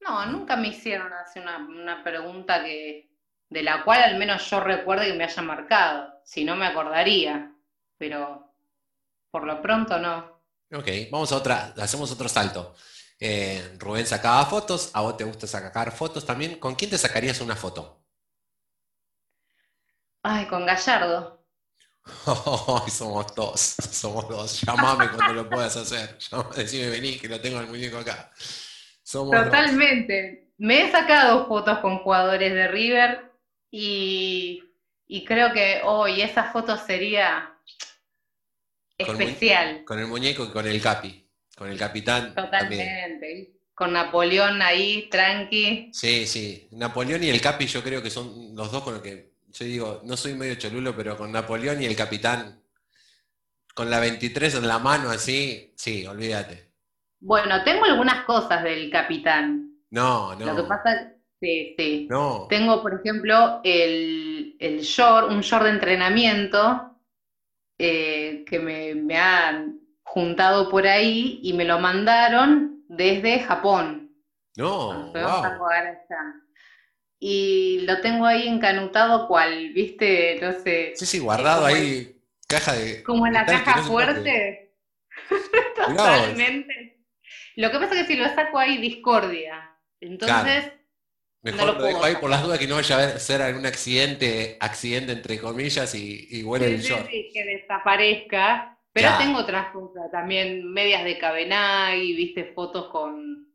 no, 0.00 0.26
nunca 0.26 0.54
me 0.54 0.68
hicieron 0.68 1.12
así 1.12 1.40
una, 1.40 2.04
pregunta 2.04 2.62
que, 2.62 3.10
de 3.48 3.62
la 3.64 3.82
cual 3.82 4.02
al 4.02 4.16
menos 4.16 4.48
yo 4.48 4.60
recuerde 4.60 5.06
que 5.06 5.14
me 5.14 5.24
haya 5.24 5.42
marcado. 5.42 6.20
Si 6.24 6.44
no 6.44 6.54
me 6.54 6.66
acordaría, 6.66 7.52
pero 7.98 8.41
por 9.32 9.44
lo 9.44 9.60
pronto 9.60 9.98
no. 9.98 10.44
Ok, 10.72 10.86
vamos 11.10 11.32
a 11.32 11.36
otra, 11.36 11.74
hacemos 11.78 12.12
otro 12.12 12.28
salto. 12.28 12.76
Eh, 13.18 13.76
Rubén 13.78 14.06
sacaba 14.06 14.46
fotos, 14.46 14.90
a 14.94 15.00
vos 15.00 15.16
te 15.16 15.24
gusta 15.24 15.48
sacar 15.48 15.90
fotos 15.90 16.24
también. 16.24 16.60
¿Con 16.60 16.76
quién 16.76 16.90
te 16.90 16.98
sacarías 16.98 17.40
una 17.40 17.56
foto? 17.56 18.04
Ay, 20.22 20.46
con 20.46 20.64
Gallardo. 20.64 21.44
somos 22.88 23.34
dos, 23.34 23.60
somos 23.90 24.28
dos. 24.28 24.60
Llámame 24.60 25.10
cuando 25.10 25.34
lo 25.34 25.50
puedas 25.50 25.76
hacer. 25.76 26.18
decime, 26.56 26.90
vení, 26.90 27.18
que 27.18 27.28
lo 27.28 27.40
tengo 27.40 27.58
al 27.58 27.68
muñeco 27.68 27.98
acá. 27.98 28.30
Totalmente. 29.10 30.52
Me 30.58 30.84
he 30.84 30.92
sacado 30.92 31.46
fotos 31.46 31.78
con 31.78 31.98
jugadores 31.98 32.52
de 32.52 32.68
River 32.68 33.32
y, 33.70 34.62
creo 35.26 35.52
que 35.52 35.80
hoy 35.84 36.22
esa 36.22 36.52
foto 36.52 36.76
sería 36.76 37.51
especial. 39.02 39.84
Con 39.84 39.98
el 39.98 40.06
muñeco 40.06 40.44
y 40.44 40.48
con 40.48 40.66
el 40.66 40.80
capi, 40.80 41.28
con 41.56 41.68
el 41.68 41.78
capitán. 41.78 42.34
Totalmente. 42.34 43.52
Con 43.74 43.92
Napoleón 43.92 44.60
ahí, 44.62 45.08
tranqui. 45.10 45.90
Sí, 45.92 46.26
sí. 46.26 46.68
Napoleón 46.72 47.24
y 47.24 47.30
el 47.30 47.40
capi 47.40 47.66
yo 47.66 47.82
creo 47.82 48.02
que 48.02 48.10
son 48.10 48.54
los 48.54 48.70
dos 48.70 48.82
con 48.82 48.94
los 48.94 49.02
que, 49.02 49.32
yo 49.52 49.64
digo, 49.64 50.00
no 50.04 50.16
soy 50.16 50.34
medio 50.34 50.54
cholulo, 50.56 50.94
pero 50.96 51.16
con 51.16 51.32
Napoleón 51.32 51.82
y 51.82 51.86
el 51.86 51.96
capitán, 51.96 52.62
con 53.74 53.90
la 53.90 54.00
23 54.00 54.56
en 54.56 54.68
la 54.68 54.78
mano 54.78 55.10
así, 55.10 55.72
sí, 55.76 56.06
olvídate. 56.06 56.72
Bueno, 57.20 57.62
tengo 57.64 57.84
algunas 57.84 58.24
cosas 58.24 58.62
del 58.62 58.90
capitán. 58.90 59.76
No, 59.90 60.34
no. 60.34 60.46
Lo 60.46 60.56
que 60.56 60.62
pasa, 60.64 61.12
sí, 61.40 61.74
sí. 61.78 62.06
No. 62.10 62.46
Tengo, 62.50 62.82
por 62.82 63.00
ejemplo, 63.00 63.60
el, 63.62 64.56
el 64.58 64.80
short, 64.80 65.30
un 65.30 65.40
short 65.40 65.64
de 65.64 65.70
entrenamiento 65.70 66.91
eh, 67.84 68.44
que 68.48 68.60
me, 68.60 68.94
me 68.94 69.18
han 69.18 69.80
juntado 70.04 70.70
por 70.70 70.86
ahí 70.86 71.40
y 71.42 71.52
me 71.52 71.64
lo 71.64 71.80
mandaron 71.80 72.84
desde 72.86 73.40
Japón. 73.40 74.14
No, 74.56 75.12
Y 77.18 77.80
lo 77.80 78.00
tengo 78.00 78.24
ahí 78.24 78.46
encanutado 78.46 79.26
cual, 79.26 79.72
viste, 79.72 80.38
no 80.40 80.52
sé. 80.52 80.92
Sí, 80.94 81.06
sí, 81.06 81.18
guardado 81.18 81.66
ahí, 81.66 82.22
caja 82.46 82.74
de... 82.74 83.02
Como 83.02 83.26
en 83.26 83.32
la 83.32 83.46
caja 83.46 83.82
fuerte. 83.82 84.76
Totalmente. 85.74 87.04
Lo 87.56 87.72
que 87.72 87.78
pasa 87.78 87.94
es 87.94 88.02
que 88.02 88.14
si 88.14 88.16
lo 88.16 88.28
saco 88.32 88.60
ahí, 88.60 88.78
discordia. 88.78 89.76
Entonces. 90.00 90.72
Mejor 91.42 91.76
lo, 91.76 91.82
dejo 91.82 92.04
ahí 92.04 92.14
por 92.16 92.30
las 92.30 92.42
dudas 92.42 92.58
que 92.58 92.68
no 92.68 92.76
vaya 92.76 92.98
a 92.98 93.18
ser 93.18 93.42
algún 93.42 93.66
accidente, 93.66 94.56
accidente 94.60 95.12
entre 95.12 95.40
comillas, 95.40 95.94
y, 95.94 96.28
y 96.30 96.44
huele 96.44 96.66
el 96.66 96.80
short. 96.80 97.08
Sí, 97.10 97.30
que 97.32 97.44
desaparezca. 97.44 98.78
Pero 98.92 99.08
tengo 99.18 99.38
otras 99.38 99.72
cosas, 99.72 100.10
también 100.10 100.70
medias 100.70 101.02
de 101.02 101.18
Cabenay, 101.18 102.12
viste 102.12 102.52
fotos 102.52 102.88
con 102.90 103.48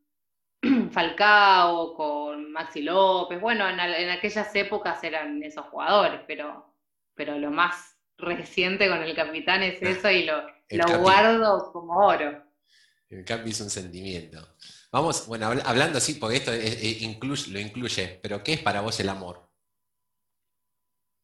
Falcao, 0.90 1.94
con 1.94 2.50
Maxi 2.50 2.82
López. 2.82 3.40
Bueno, 3.40 3.68
en, 3.68 3.78
aquellas 4.10 4.52
épocas 4.56 5.02
eran 5.04 5.40
esos 5.44 5.66
jugadores, 5.66 6.20
pero, 6.26 6.74
pero 7.14 7.38
lo 7.38 7.52
más 7.52 7.96
reciente 8.16 8.88
con 8.88 9.00
el 9.00 9.14
capitán 9.14 9.62
es 9.62 9.80
eso 9.80 10.10
y 10.10 10.24
lo, 10.24 10.42
lo 10.70 10.98
guardo 10.98 11.70
como 11.72 11.94
oro. 12.04 12.44
El 13.08 13.24
cambio 13.24 13.52
es 13.52 13.60
un 13.60 13.70
sentimiento. 13.70 14.56
Vamos, 14.90 15.26
bueno, 15.26 15.50
hablando 15.64 15.98
así, 15.98 16.14
porque 16.14 16.36
esto 16.36 16.52
lo 16.52 17.58
incluye, 17.58 18.18
pero 18.22 18.42
¿qué 18.42 18.54
es 18.54 18.60
para 18.60 18.80
vos 18.80 18.98
el 19.00 19.08
amor? 19.08 19.50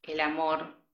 El 0.03 0.20
amor. 0.20 0.85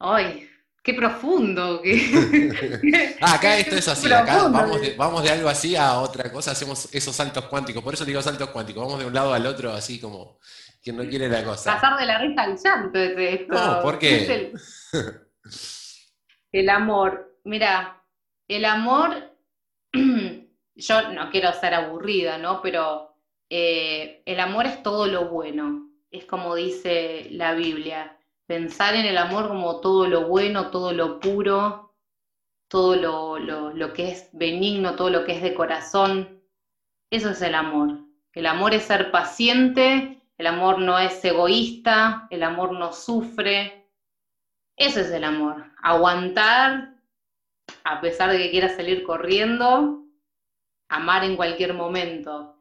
¡Ay! 0.00 0.48
¡Qué 0.82 0.94
profundo! 0.94 1.80
ah, 3.20 3.34
acá 3.34 3.56
esto 3.56 3.76
es 3.76 3.86
así, 3.86 4.12
acá 4.12 4.48
vamos 4.48 4.80
de, 4.80 4.96
vamos 4.96 5.22
de 5.22 5.30
algo 5.30 5.48
así 5.48 5.76
a 5.76 6.00
otra 6.00 6.32
cosa, 6.32 6.50
hacemos 6.50 6.92
esos 6.92 7.14
saltos 7.14 7.44
cuánticos, 7.44 7.84
por 7.84 7.94
eso 7.94 8.04
digo 8.04 8.20
saltos 8.20 8.50
cuánticos, 8.50 8.82
vamos 8.84 8.98
de 8.98 9.06
un 9.06 9.14
lado 9.14 9.32
al 9.32 9.46
otro 9.46 9.72
así 9.72 10.00
como 10.00 10.40
quien 10.82 10.96
no 10.96 11.08
quiere 11.08 11.28
la 11.28 11.44
cosa. 11.44 11.74
Pasar 11.74 11.96
de 11.96 12.06
la 12.06 12.18
risa 12.18 12.42
al 12.42 12.58
llanto 12.58 12.98
de 12.98 13.34
esto. 13.34 13.54
No, 13.54 13.82
¿por 13.82 14.00
qué? 14.00 14.52
el 16.52 16.68
amor. 16.68 17.38
Mira, 17.44 18.04
el 18.48 18.64
amor, 18.64 19.31
yo 20.74 21.12
no 21.12 21.30
quiero 21.30 21.52
ser 21.52 21.74
aburrida, 21.74 22.38
¿no? 22.38 22.62
Pero 22.62 23.14
eh, 23.50 24.22
el 24.26 24.40
amor 24.40 24.66
es 24.66 24.82
todo 24.82 25.06
lo 25.06 25.28
bueno, 25.28 25.90
es 26.10 26.24
como 26.24 26.54
dice 26.54 27.28
la 27.30 27.54
Biblia. 27.54 28.18
Pensar 28.46 28.94
en 28.94 29.06
el 29.06 29.18
amor 29.18 29.48
como 29.48 29.80
todo 29.80 30.06
lo 30.06 30.26
bueno, 30.26 30.70
todo 30.70 30.92
lo 30.92 31.20
puro, 31.20 31.94
todo 32.68 32.96
lo, 32.96 33.92
que 33.92 34.10
es 34.10 34.30
benigno, 34.32 34.96
todo 34.96 35.10
lo 35.10 35.24
que 35.24 35.32
es 35.32 35.42
de 35.42 35.54
corazón. 35.54 36.42
Eso 37.10 37.30
es 37.30 37.42
el 37.42 37.54
amor. 37.54 37.98
El 38.32 38.46
amor 38.46 38.72
es 38.72 38.84
ser 38.84 39.10
paciente, 39.10 40.22
el 40.38 40.46
amor 40.46 40.78
no 40.78 40.98
es 40.98 41.22
egoísta, 41.24 42.26
el 42.30 42.42
amor 42.42 42.72
no 42.72 42.92
sufre. 42.92 43.90
Eso 44.76 45.00
es 45.00 45.10
el 45.10 45.24
amor. 45.24 45.66
Aguantar 45.82 46.94
a 47.84 48.00
pesar 48.00 48.30
de 48.30 48.38
que 48.38 48.50
quieras 48.50 48.76
salir 48.76 49.02
corriendo, 49.04 50.01
amar 50.92 51.24
en 51.24 51.36
cualquier 51.36 51.74
momento, 51.74 52.56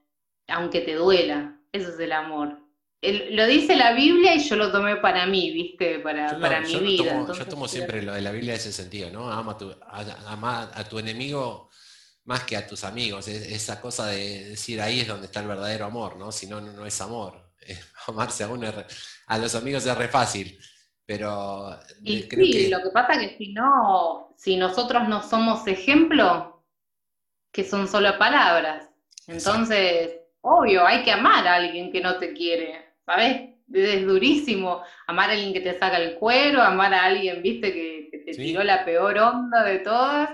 aunque 0.47 0.81
te 0.81 0.95
duela. 0.95 1.59
Eso 1.71 1.89
es 1.89 1.99
el 1.99 2.11
amor. 2.11 2.59
lo 3.01 3.47
dice 3.47 3.75
la 3.75 3.93
Biblia 3.93 4.35
y 4.35 4.39
yo 4.39 4.55
lo 4.55 4.71
tomé 4.71 4.97
para 4.97 5.25
mí, 5.25 5.51
¿viste? 5.51 5.99
Para, 5.99 6.33
mi 6.61 6.75
vida. 6.75 7.25
yo 7.27 7.45
tomo 7.45 7.67
siempre 7.67 8.01
lo 8.01 8.13
de 8.13 8.21
la 8.21 8.31
Biblia 8.31 8.53
en 8.53 8.59
ese 8.59 8.71
sentido, 8.71 9.09
¿no? 9.11 9.31
Ama 9.31 9.53
a 9.53 9.57
tu, 9.57 9.73
a 9.81 10.83
tu 10.89 10.99
enemigo 10.99 11.69
más 12.25 12.43
que 12.43 12.55
a 12.55 12.67
tus 12.67 12.83
amigos. 12.83 13.27
esa 13.27 13.81
cosa 13.81 14.07
de 14.07 14.49
decir 14.49 14.81
ahí 14.81 15.01
es 15.01 15.07
donde 15.07 15.25
está 15.25 15.41
el 15.41 15.47
verdadero 15.47 15.85
amor, 15.85 16.17
¿no? 16.17 16.31
Si 16.31 16.47
no, 16.47 16.61
no, 16.61 16.85
es 16.85 17.01
amor. 17.01 17.51
amarse 18.07 18.43
a 18.43 18.47
uno, 18.47 18.71
a 19.27 19.37
los 19.37 19.55
amigos 19.55 19.85
es 19.85 19.97
re 19.97 20.07
fácil. 20.07 20.57
Pero 21.05 21.77
y 22.03 22.21
sí, 22.21 22.69
lo 22.69 22.81
que 22.81 22.89
pasa 22.93 23.13
es 23.13 23.31
que 23.31 23.37
si 23.37 23.53
no, 23.53 24.33
si 24.37 24.55
nosotros 24.55 25.09
no 25.09 25.21
somos 25.21 25.67
ejemplo, 25.67 26.50
que 27.51 27.63
son 27.63 27.87
solo 27.87 28.17
palabras. 28.17 28.89
Entonces, 29.27 30.17
obvio, 30.41 30.85
hay 30.85 31.03
que 31.03 31.11
amar 31.11 31.47
a 31.47 31.55
alguien 31.55 31.91
que 31.91 32.01
no 32.01 32.17
te 32.17 32.33
quiere, 32.33 32.93
¿sabes? 33.05 33.49
Es 33.73 34.05
durísimo 34.05 34.81
amar 35.07 35.29
a 35.29 35.33
alguien 35.33 35.53
que 35.53 35.61
te 35.61 35.77
saca 35.77 35.97
el 35.97 36.15
cuero, 36.15 36.61
amar 36.61 36.93
a 36.93 37.05
alguien, 37.05 37.41
viste, 37.41 37.71
que, 37.71 38.23
te 38.25 38.33
tiró 38.33 38.63
la 38.63 38.85
peor 38.85 39.17
onda 39.17 39.63
de 39.63 39.79
todas, 39.79 40.29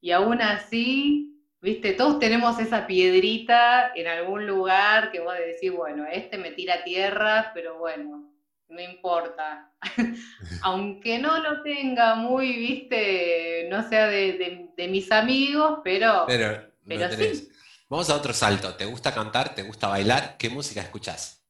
y 0.00 0.10
aún 0.10 0.40
así, 0.40 1.38
viste, 1.60 1.92
todos 1.92 2.18
tenemos 2.18 2.58
esa 2.58 2.86
piedrita 2.86 3.92
en 3.94 4.08
algún 4.08 4.46
lugar 4.46 5.12
que 5.12 5.20
vos 5.20 5.34
decís, 5.36 5.72
bueno, 5.72 6.06
este 6.10 6.38
me 6.38 6.50
tira 6.50 6.82
tierra, 6.82 7.52
pero 7.54 7.78
bueno, 7.78 8.29
no 8.70 8.80
importa. 8.80 9.72
Aunque 10.62 11.18
no 11.18 11.38
lo 11.38 11.62
tenga 11.62 12.14
muy, 12.14 12.56
viste, 12.56 13.66
no 13.70 13.88
sea 13.88 14.06
de, 14.06 14.70
mis 14.88 15.10
amigos, 15.12 15.80
pero, 15.84 16.24
pero, 16.26 16.62
sí. 17.10 17.50
Vamos 17.88 18.08
a 18.08 18.16
otro 18.16 18.32
salto. 18.32 18.74
¿Te 18.76 18.84
gusta 18.84 19.12
cantar? 19.12 19.54
¿Te 19.54 19.62
gusta 19.62 19.88
bailar? 19.88 20.36
¿Qué 20.38 20.48
música 20.48 20.80
escuchas? 20.80 21.44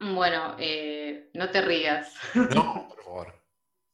Bueno, 0.00 0.56
eh, 0.58 1.30
no 1.34 1.50
te 1.50 1.60
rías. 1.60 2.14
No, 2.34 2.88
por 2.88 3.04
favor. 3.04 3.42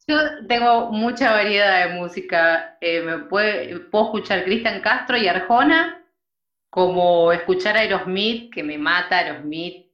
Yo 0.06 0.16
tengo 0.46 0.90
mucha 0.90 1.32
variedad 1.32 1.86
de 1.86 1.94
música. 1.94 2.78
Eh, 2.80 3.02
me 3.02 3.18
puede, 3.18 3.80
puedo 3.80 4.06
escuchar 4.06 4.44
Cristian 4.44 4.80
Castro 4.80 5.18
y 5.18 5.28
Arjona, 5.28 6.02
como 6.70 7.32
escuchar 7.32 7.76
Aerosmith, 7.76 8.50
que 8.54 8.62
me 8.62 8.78
mata 8.78 9.18
Aerosmith, 9.18 9.87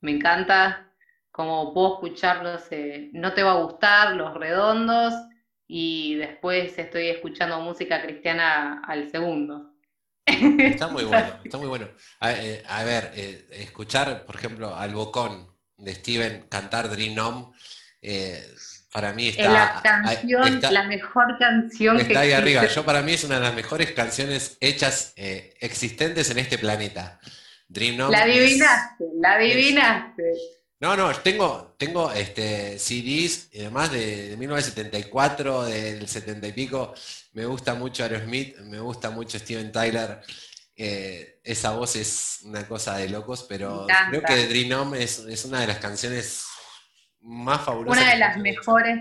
me 0.00 0.12
encanta. 0.12 0.84
Como 1.30 1.72
puedo 1.72 1.94
escuchar, 1.94 2.42
no 2.42 2.58
sé, 2.58 3.10
No 3.12 3.32
te 3.32 3.44
va 3.44 3.52
a 3.52 3.62
gustar, 3.62 4.16
Los 4.16 4.34
Redondos, 4.34 5.14
y 5.68 6.16
después 6.16 6.76
estoy 6.78 7.08
escuchando 7.08 7.60
música 7.60 8.02
cristiana 8.02 8.82
al 8.86 9.10
segundo. 9.10 9.74
Está 10.26 10.88
muy 10.88 11.04
bueno, 11.04 11.40
está 11.42 11.56
muy 11.56 11.68
bueno. 11.68 11.88
A, 12.20 12.32
eh, 12.32 12.62
ver, 12.84 13.12
eh, 13.14 13.46
escuchar, 13.52 14.26
por 14.26 14.36
ejemplo, 14.36 14.76
al 14.76 14.92
Bocón 14.92 15.48
de 15.76 15.94
Steven 15.94 16.46
cantar 16.50 16.90
Dream 16.90 17.18
On, 17.18 17.52
eh, 18.02 18.44
para 18.92 19.14
mí 19.14 19.28
está... 19.28 19.50
La 19.50 19.80
canción, 19.82 20.60
la 20.70 20.82
mejor 20.82 21.38
canción 21.38 21.98
está 21.98 22.20
ahí 22.20 22.32
arriba. 22.32 22.66
Yo 22.66 22.84
para 22.84 23.00
mí 23.00 23.12
es 23.12 23.24
una 23.24 23.36
de 23.36 23.40
las 23.40 23.54
mejores 23.54 23.92
canciones 23.92 24.58
hechas, 24.60 25.14
existentes 25.16 26.30
en 26.30 26.38
este 26.40 26.58
planeta. 26.58 27.20
Dream 27.68 28.00
On. 28.00 28.10
La 28.10 28.22
adivinaste, 28.22 29.04
la 29.20 29.34
adivinaste. 29.34 30.22
No, 30.80 30.96
no, 30.96 31.12
tengo, 31.16 31.74
tengo 31.76 32.10
este, 32.12 32.78
CDs 32.78 33.48
y 33.52 33.58
demás 33.58 33.90
de, 33.92 34.36
1974, 34.38 35.64
del 35.64 36.08
70 36.08 36.46
y 36.46 36.52
pico. 36.52 36.94
Me 37.32 37.44
gusta 37.44 37.74
mucho 37.74 38.04
Aerosmith, 38.04 38.56
me 38.60 38.78
gusta 38.78 39.10
mucho 39.10 39.38
Steven 39.38 39.72
Tyler. 39.72 40.20
Eh, 40.76 41.40
esa 41.42 41.72
voz 41.72 41.96
es 41.96 42.40
una 42.44 42.66
cosa 42.66 42.96
de 42.96 43.08
locos, 43.08 43.44
pero 43.48 43.86
creo 44.08 44.22
que 44.22 44.46
Dream 44.46 44.80
On 44.80 44.94
es, 44.94 45.44
una 45.44 45.60
de 45.60 45.66
las 45.66 45.78
canciones 45.78 46.46
más 47.20 47.64
fabulosas. 47.64 48.00
Una 48.00 48.12
de 48.12 48.18
las 48.18 48.38
mejores, 48.38 48.98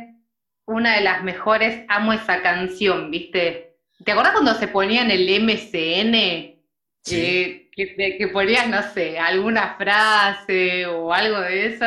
una 0.65 0.95
de 0.95 1.01
las 1.01 1.23
mejores, 1.23 1.85
amo 1.87 2.11
esa 2.11 2.41
canción, 2.41 3.11
¿viste? 3.11 3.77
¿Te 4.03 4.11
acuerdas 4.11 4.33
cuando 4.33 4.55
se 4.55 4.67
ponía 4.67 5.03
en 5.03 5.11
el 5.11 5.43
MCN? 5.43 6.57
Sí 7.03 7.66
que, 7.85 8.29
ponías, 8.33 8.67
no 8.67 8.81
sé, 8.91 9.19
alguna 9.19 9.75
frase 9.77 10.87
o 10.87 11.13
algo 11.13 11.39
de 11.41 11.67
eso. 11.67 11.85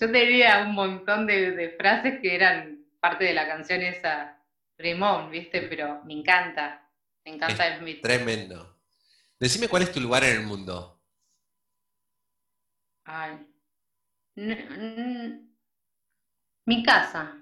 Yo 0.00 0.10
tenía 0.10 0.64
un 0.64 0.74
montón 0.74 1.26
de, 1.26 1.74
frases 1.78 2.20
que 2.20 2.34
eran 2.34 2.84
parte 2.98 3.24
de 3.24 3.34
la 3.34 3.46
canción 3.46 3.80
esa, 3.80 4.36
Rimón, 4.76 5.30
¿viste? 5.30 5.62
Pero 5.62 6.02
me 6.04 6.14
encanta, 6.14 6.90
me 7.24 7.34
encanta 7.34 7.68
el 7.68 7.78
Smith. 7.78 8.02
Tremendo. 8.02 8.80
Decime 9.38 9.68
cuál 9.68 9.82
es 9.82 9.92
tu 9.92 10.00
lugar 10.00 10.24
en 10.24 10.40
el 10.40 10.42
mundo. 10.42 11.00
Ay. 13.04 13.46
Mi 16.66 16.82
casa. 16.82 17.36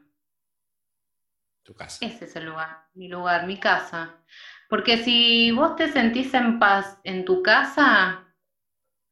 Tu 1.63 1.75
casa. 1.75 2.05
Ese 2.05 2.25
es 2.27 2.37
el 2.37 2.47
lugar, 2.47 2.87
mi 2.95 3.09
lugar, 3.09 3.47
mi 3.47 3.59
casa. 3.59 4.23
Porque 4.69 4.99
si 4.99 5.51
vos 5.51 5.77
te 5.77 5.91
sentís 5.91 6.33
en 6.35 6.59
paz 6.59 6.99
en 7.05 7.25
tu 7.25 7.43
casa, 7.43 8.27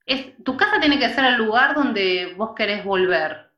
es, 0.05 0.33
tu 0.45 0.57
casa 0.57 0.79
tiene 0.81 0.99
que 0.99 1.09
ser 1.09 1.25
el 1.25 1.37
lugar 1.37 1.75
donde 1.75 2.35
vos 2.37 2.55
querés 2.55 2.85
volver. 2.85 3.51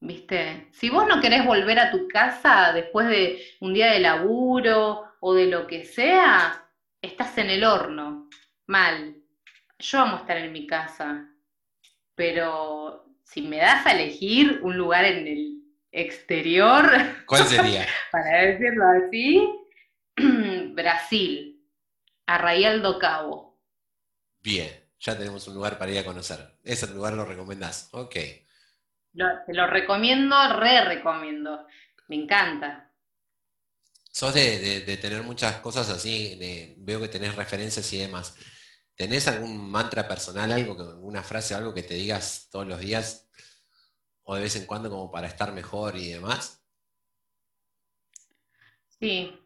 ¿Viste? 0.00 0.68
Si 0.72 0.90
vos 0.90 1.06
no 1.08 1.20
querés 1.20 1.44
volver 1.44 1.78
a 1.78 1.90
tu 1.90 2.06
casa 2.08 2.72
después 2.72 3.08
de 3.08 3.42
un 3.60 3.74
día 3.74 3.92
de 3.92 4.00
laburo 4.00 5.04
o 5.20 5.34
de 5.34 5.46
lo 5.46 5.66
que 5.66 5.84
sea, 5.84 6.70
estás 7.02 7.36
en 7.38 7.50
el 7.50 7.64
horno. 7.64 8.28
Mal. 8.66 9.16
Yo 9.78 10.00
amo 10.00 10.18
estar 10.18 10.36
en 10.36 10.52
mi 10.52 10.66
casa. 10.66 11.26
Pero 12.14 13.06
si 13.24 13.42
me 13.42 13.56
das 13.56 13.86
a 13.86 13.92
elegir 13.92 14.60
un 14.62 14.76
lugar 14.76 15.04
en 15.04 15.26
el 15.26 15.62
exterior. 15.90 16.90
¿Cuál 17.26 17.44
sería? 17.44 17.86
para 18.12 18.42
decirlo 18.46 18.84
así, 18.86 19.63
Brasil, 20.74 21.60
Arraial 22.26 22.82
do 22.82 22.98
Cabo. 22.98 23.60
Bien, 24.40 24.70
ya 25.00 25.16
tenemos 25.16 25.46
un 25.48 25.54
lugar 25.54 25.78
para 25.78 25.92
ir 25.92 25.98
a 25.98 26.04
conocer. 26.04 26.58
Ese 26.62 26.86
lugar 26.88 27.14
lo 27.14 27.24
recomendás. 27.24 27.88
Ok. 27.92 28.14
te 28.14 29.54
lo 29.54 29.66
recomiendo, 29.66 30.36
re 30.58 30.84
recomiendo. 30.84 31.66
Me 32.08 32.16
encanta. 32.16 32.92
Sos 34.10 34.32
de, 34.34 34.98
tener 35.00 35.22
muchas 35.22 35.56
cosas 35.56 35.90
así, 35.90 36.38
veo 36.78 37.00
que 37.00 37.08
tenés 37.08 37.34
referencias 37.34 37.92
y 37.92 37.98
demás. 37.98 38.36
¿Tenés 38.94 39.26
algún 39.26 39.68
mantra 39.68 40.06
personal, 40.06 40.52
algo, 40.52 40.80
alguna 40.80 41.22
frase, 41.24 41.54
algo 41.54 41.74
que 41.74 41.82
te 41.82 41.94
digas 41.94 42.48
todos 42.50 42.66
los 42.66 42.78
días 42.78 43.28
o 44.22 44.36
de 44.36 44.42
vez 44.42 44.54
en 44.54 44.66
cuando 44.66 44.88
como 44.88 45.10
para 45.10 45.26
estar 45.26 45.52
mejor 45.52 45.96
y 45.96 46.12
demás? 46.12 46.62
Sí, 49.00 49.43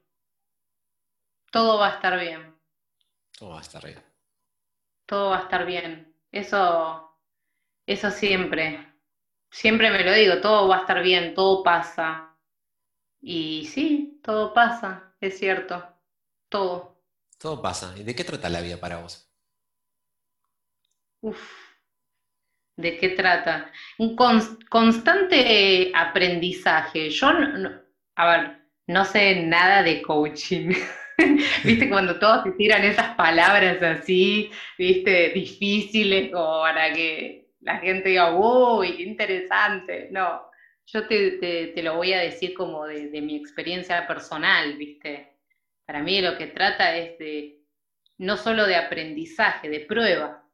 todo 1.50 1.78
va 1.78 1.88
a 1.88 1.94
estar 1.94 2.18
bien. 2.18 2.54
Todo 3.38 3.50
va 3.50 3.58
a 3.58 3.62
estar 3.62 3.84
bien. 3.84 4.02
Todo 5.06 5.30
va 5.30 5.38
a 5.38 5.42
estar 5.42 5.64
bien. 5.64 6.14
Eso, 6.32 7.18
eso 7.87 8.11
siempre. 8.11 8.87
Siempre 9.50 9.90
me 9.90 10.04
lo 10.04 10.12
digo, 10.12 10.40
todo 10.40 10.68
va 10.68 10.78
a 10.78 10.80
estar 10.80 11.02
bien, 11.02 11.34
todo 11.34 11.62
pasa. 11.62 12.37
Y 13.20 13.66
sí, 13.66 14.20
todo 14.22 14.52
pasa, 14.52 15.14
es 15.20 15.38
cierto. 15.38 15.82
Todo. 16.48 17.02
Todo 17.38 17.62
pasa. 17.62 17.94
¿Y 17.96 18.02
de 18.02 18.14
qué 18.14 18.24
trata 18.24 18.48
la 18.48 18.61
vida 18.61 18.76
para 18.78 18.98
vos? 18.98 19.28
Uf, 21.20 21.40
¿de 22.76 22.96
qué 22.96 23.11
trata? 23.11 23.72
Un 23.98 24.14
constante 24.16 25.90
aprendizaje. 25.94 27.11
Yo, 27.11 27.28
a 28.16 28.26
ver, 28.26 28.62
no 28.87 29.04
sé 29.04 29.42
nada 29.46 29.82
de 29.82 30.02
coaching. 30.02 30.74
¿Viste? 31.64 31.88
Cuando 31.88 32.18
todos 32.18 32.44
te 32.44 32.52
tiran 32.52 32.85
esas 32.85 33.14
palabras 33.16 33.83
así, 33.83 34.50
¿viste? 34.78 35.31
Difíciles, 35.31 36.31
como 36.33 36.62
para 36.62 36.92
que 36.92 37.48
la 37.61 37.78
gente 37.78 38.11
diga, 38.11 38.35
uy, 38.37 38.96
qué 38.96 39.02
interesante. 39.02 40.09
No, 40.12 40.42
yo 40.87 41.07
te, 41.07 41.72
lo 41.83 41.96
voy 41.96 42.12
a 42.12 42.20
decir 42.20 42.54
como 42.54 42.87
de, 42.87 43.20
mi 43.20 43.37
experiencia 43.37 44.07
personal, 44.07 44.74
¿viste? 44.76 45.37
Para 45.85 46.02
mí 46.02 46.20
lo 46.20 46.38
que 46.38 46.46
trata 46.46 46.96
es 46.96 47.18
de, 47.18 47.62
no 48.18 48.37
solo 48.37 48.66
de 48.66 48.76
aprendizaje, 48.76 49.68
de 49.68 49.81
prueba. 49.81 50.44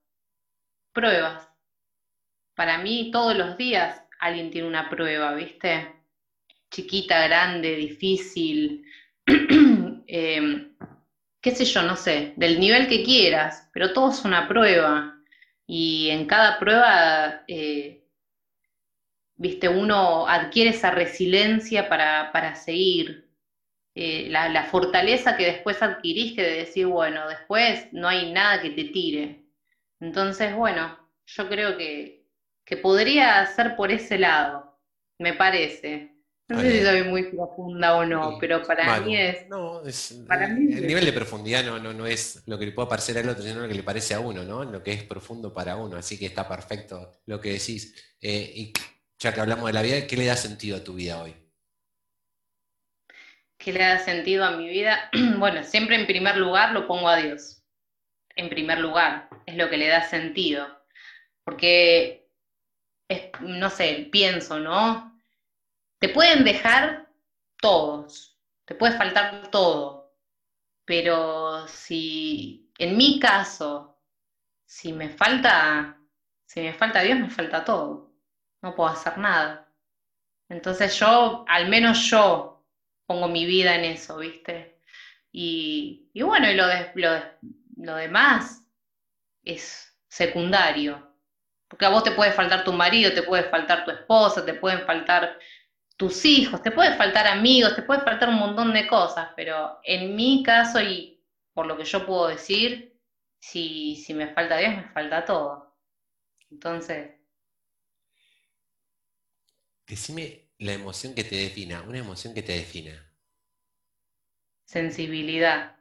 Pruebas. 0.92 1.48
Para 2.54 2.78
mí 2.78 3.10
todos 3.12 3.36
los 3.36 3.56
días 3.56 4.00
alguien 4.20 4.50
tiene 4.50 4.68
una 4.68 4.88
prueba, 4.88 5.34
¿viste? 5.34 5.92
Chiquita, 6.70 7.26
grande, 7.26 7.76
difícil, 7.76 8.84
Em, 10.16 10.76
qué 11.40 11.50
sé 11.56 11.64
yo, 11.64 11.82
no 11.82 11.96
sé, 11.96 12.34
del 12.36 12.60
nivel 12.60 12.86
que 12.86 13.02
quieras, 13.02 13.68
pero 13.72 13.92
todo 13.92 14.10
es 14.12 14.24
una 14.24 14.46
prueba. 14.46 15.16
Y 15.66 16.08
en 16.10 16.26
cada 16.26 16.58
prueba, 16.60 17.42
eh, 17.48 18.04
viste, 19.36 19.68
uno 19.68 20.28
adquiere 20.28 20.70
esa 20.70 20.92
resiliencia 20.92 21.88
para, 21.88 22.54
seguir. 22.54 23.28
Eh, 23.96 24.28
la, 24.30 24.64
fortaleza 24.64 25.36
que 25.36 25.46
después 25.46 25.82
adquirís 25.82 26.34
que 26.34 26.42
de 26.42 26.58
decir, 26.58 26.86
bueno, 26.86 27.28
después 27.28 27.88
no 27.92 28.06
hay 28.08 28.32
nada 28.32 28.62
que 28.62 28.70
te 28.70 28.84
tire. 28.84 29.42
Entonces, 30.00 30.54
bueno, 30.54 30.96
yo 31.26 31.48
creo 31.48 31.76
que, 31.76 32.24
que 32.64 32.76
podría 32.76 33.44
ser 33.46 33.74
por 33.76 33.90
ese 33.90 34.18
lado, 34.18 34.78
me 35.18 35.32
parece. 35.34 36.13
No 36.46 36.60
sé 36.60 36.72
si 36.72 36.84
soy 36.84 37.04
muy 37.04 37.22
profunda 37.30 37.96
o 37.96 38.04
no, 38.04 38.36
pero 38.38 38.62
para 38.62 39.00
mí 39.00 39.16
es. 39.16 39.48
No, 39.48 39.80
el, 39.82 40.86
nivel 40.86 41.06
de 41.06 41.12
profundidad 41.12 41.64
no, 41.64 41.78
no, 41.78 41.94
no 41.94 42.06
es 42.06 42.42
lo 42.46 42.58
que 42.58 42.66
le 42.66 42.72
puede 42.72 42.88
parecer 42.88 43.16
al 43.16 43.30
otro, 43.30 43.42
sino 43.42 43.60
lo 43.60 43.68
que 43.68 43.74
le 43.74 43.82
parece 43.82 44.12
a 44.12 44.20
uno, 44.20 44.44
¿no? 44.44 44.62
Lo 44.62 44.82
que 44.82 44.92
es 44.92 45.04
profundo 45.04 45.54
para 45.54 45.76
uno. 45.76 45.96
Así 45.96 46.18
que 46.18 46.26
está 46.26 46.46
perfecto 46.46 47.12
lo 47.24 47.40
que 47.40 47.52
decís. 47.52 48.14
Eh, 48.20 48.52
y 48.54 48.72
ya 49.18 49.32
que 49.32 49.40
hablamos 49.40 49.66
de 49.66 49.72
la 49.72 49.80
vida, 49.80 50.06
¿qué 50.06 50.18
le 50.18 50.26
da 50.26 50.36
sentido 50.36 50.76
a 50.76 50.84
tu 50.84 50.92
vida 50.92 51.22
hoy? 51.22 51.34
¿Qué 53.56 53.72
le 53.72 53.80
da 53.80 53.98
sentido 53.98 54.44
a 54.44 54.50
mi 54.50 54.68
vida? 54.68 55.08
bueno, 55.38 55.64
siempre 55.64 55.96
en 55.96 56.06
primer 56.06 56.36
lugar 56.36 56.72
lo 56.72 56.86
pongo 56.86 57.08
a 57.08 57.16
Dios. 57.16 57.62
En 58.36 58.50
primer 58.50 58.80
lugar, 58.80 59.30
es 59.46 59.56
lo 59.56 59.70
que 59.70 59.78
le 59.78 59.88
da 59.88 60.02
sentido. 60.02 60.66
Porque, 61.42 62.28
no 63.40 63.70
sé, 63.70 64.08
pienso, 64.12 64.58
¿no? 64.58 65.13
Te 66.04 66.10
pueden 66.10 66.44
dejar 66.44 67.08
todos, 67.56 68.38
te 68.66 68.74
puede 68.74 68.94
faltar 68.94 69.50
todo, 69.50 70.14
pero 70.84 71.66
si 71.66 72.70
en 72.76 72.98
mi 72.98 73.18
caso, 73.18 73.98
si 74.66 74.92
me 74.92 75.08
falta 75.08 75.96
Si 76.44 76.60
me 76.60 76.74
falta 76.74 77.00
Dios, 77.00 77.18
me 77.18 77.30
falta 77.30 77.64
todo. 77.64 78.12
No 78.60 78.74
puedo 78.74 78.90
hacer 78.90 79.16
nada. 79.16 79.72
Entonces 80.50 80.94
yo, 81.00 81.46
al 81.48 81.68
menos 81.70 82.02
yo, 82.10 82.62
pongo 83.06 83.26
mi 83.28 83.46
vida 83.46 83.74
en 83.74 83.84
eso, 83.86 84.18
¿viste? 84.18 84.78
Y, 85.32 86.10
bueno, 86.22 86.50
y 86.50 86.54
lo, 86.54 86.66
lo 87.78 87.96
demás 87.96 88.68
es 89.42 89.96
secundario. 90.06 91.16
Porque 91.66 91.86
a 91.86 91.88
vos 91.88 92.04
te 92.04 92.10
puede 92.12 92.32
faltar 92.32 92.62
tu 92.62 92.74
marido, 92.74 93.14
te 93.14 93.22
puede 93.22 93.44
faltar 93.44 93.86
tu 93.86 93.90
esposa, 93.90 94.44
te 94.44 94.52
pueden 94.52 94.84
faltar 94.84 95.38
tus 95.96 96.24
hijos, 96.24 96.62
te 96.62 96.70
puede 96.70 96.96
faltar 96.96 97.26
amigos, 97.26 97.76
te 97.76 97.82
puede 97.82 98.00
faltar 98.00 98.28
un 98.28 98.38
montón 98.38 98.72
de 98.72 98.86
cosas, 98.86 99.30
pero 99.36 99.78
en 99.84 100.16
mi 100.16 100.42
caso 100.42 100.80
y 100.80 101.22
por 101.52 101.66
lo 101.66 101.76
que 101.76 101.84
yo 101.84 102.04
puedo 102.04 102.28
decir, 102.28 103.00
si, 103.38 103.96
si 103.96 104.14
me 104.14 104.34
falta 104.34 104.56
Dios, 104.56 104.74
me 104.74 104.88
falta 104.90 105.24
todo. 105.24 105.76
Entonces... 106.50 107.12
Decime 109.86 110.48
la 110.58 110.72
emoción 110.72 111.14
que 111.14 111.24
te 111.24 111.36
defina, 111.36 111.82
una 111.82 111.98
emoción 111.98 112.34
que 112.34 112.42
te 112.42 112.52
defina. 112.52 112.92
Sensibilidad. 114.64 115.76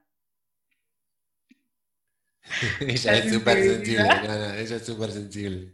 ella 2.82 3.18
es 3.18 3.34
súper 3.34 3.64
sensible, 3.64 4.10
ella 4.58 4.76
es 4.76 4.86
súper 4.86 5.12
sensible. 5.12 5.74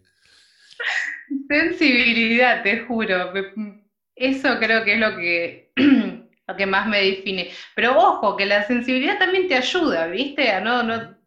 Sensibilidad, 1.48 2.62
te 2.62 2.82
juro. 2.82 3.34
Eso 4.20 4.60
creo 4.60 4.84
que 4.84 4.96
es 4.96 5.00
lo 5.00 5.16
que, 5.16 5.72
lo 6.48 6.56
que 6.58 6.66
más 6.66 6.88
me 6.88 7.02
define. 7.02 7.52
Pero 7.74 7.98
ojo, 7.98 8.36
que 8.36 8.46
la 8.46 8.68
sensibilidad 8.68 9.18
también 9.18 9.48
te 9.48 9.56
ayuda, 9.56 10.08
¿viste? 10.08 10.52
A 10.52 10.60
no, 10.60 10.84
no, 10.84 11.18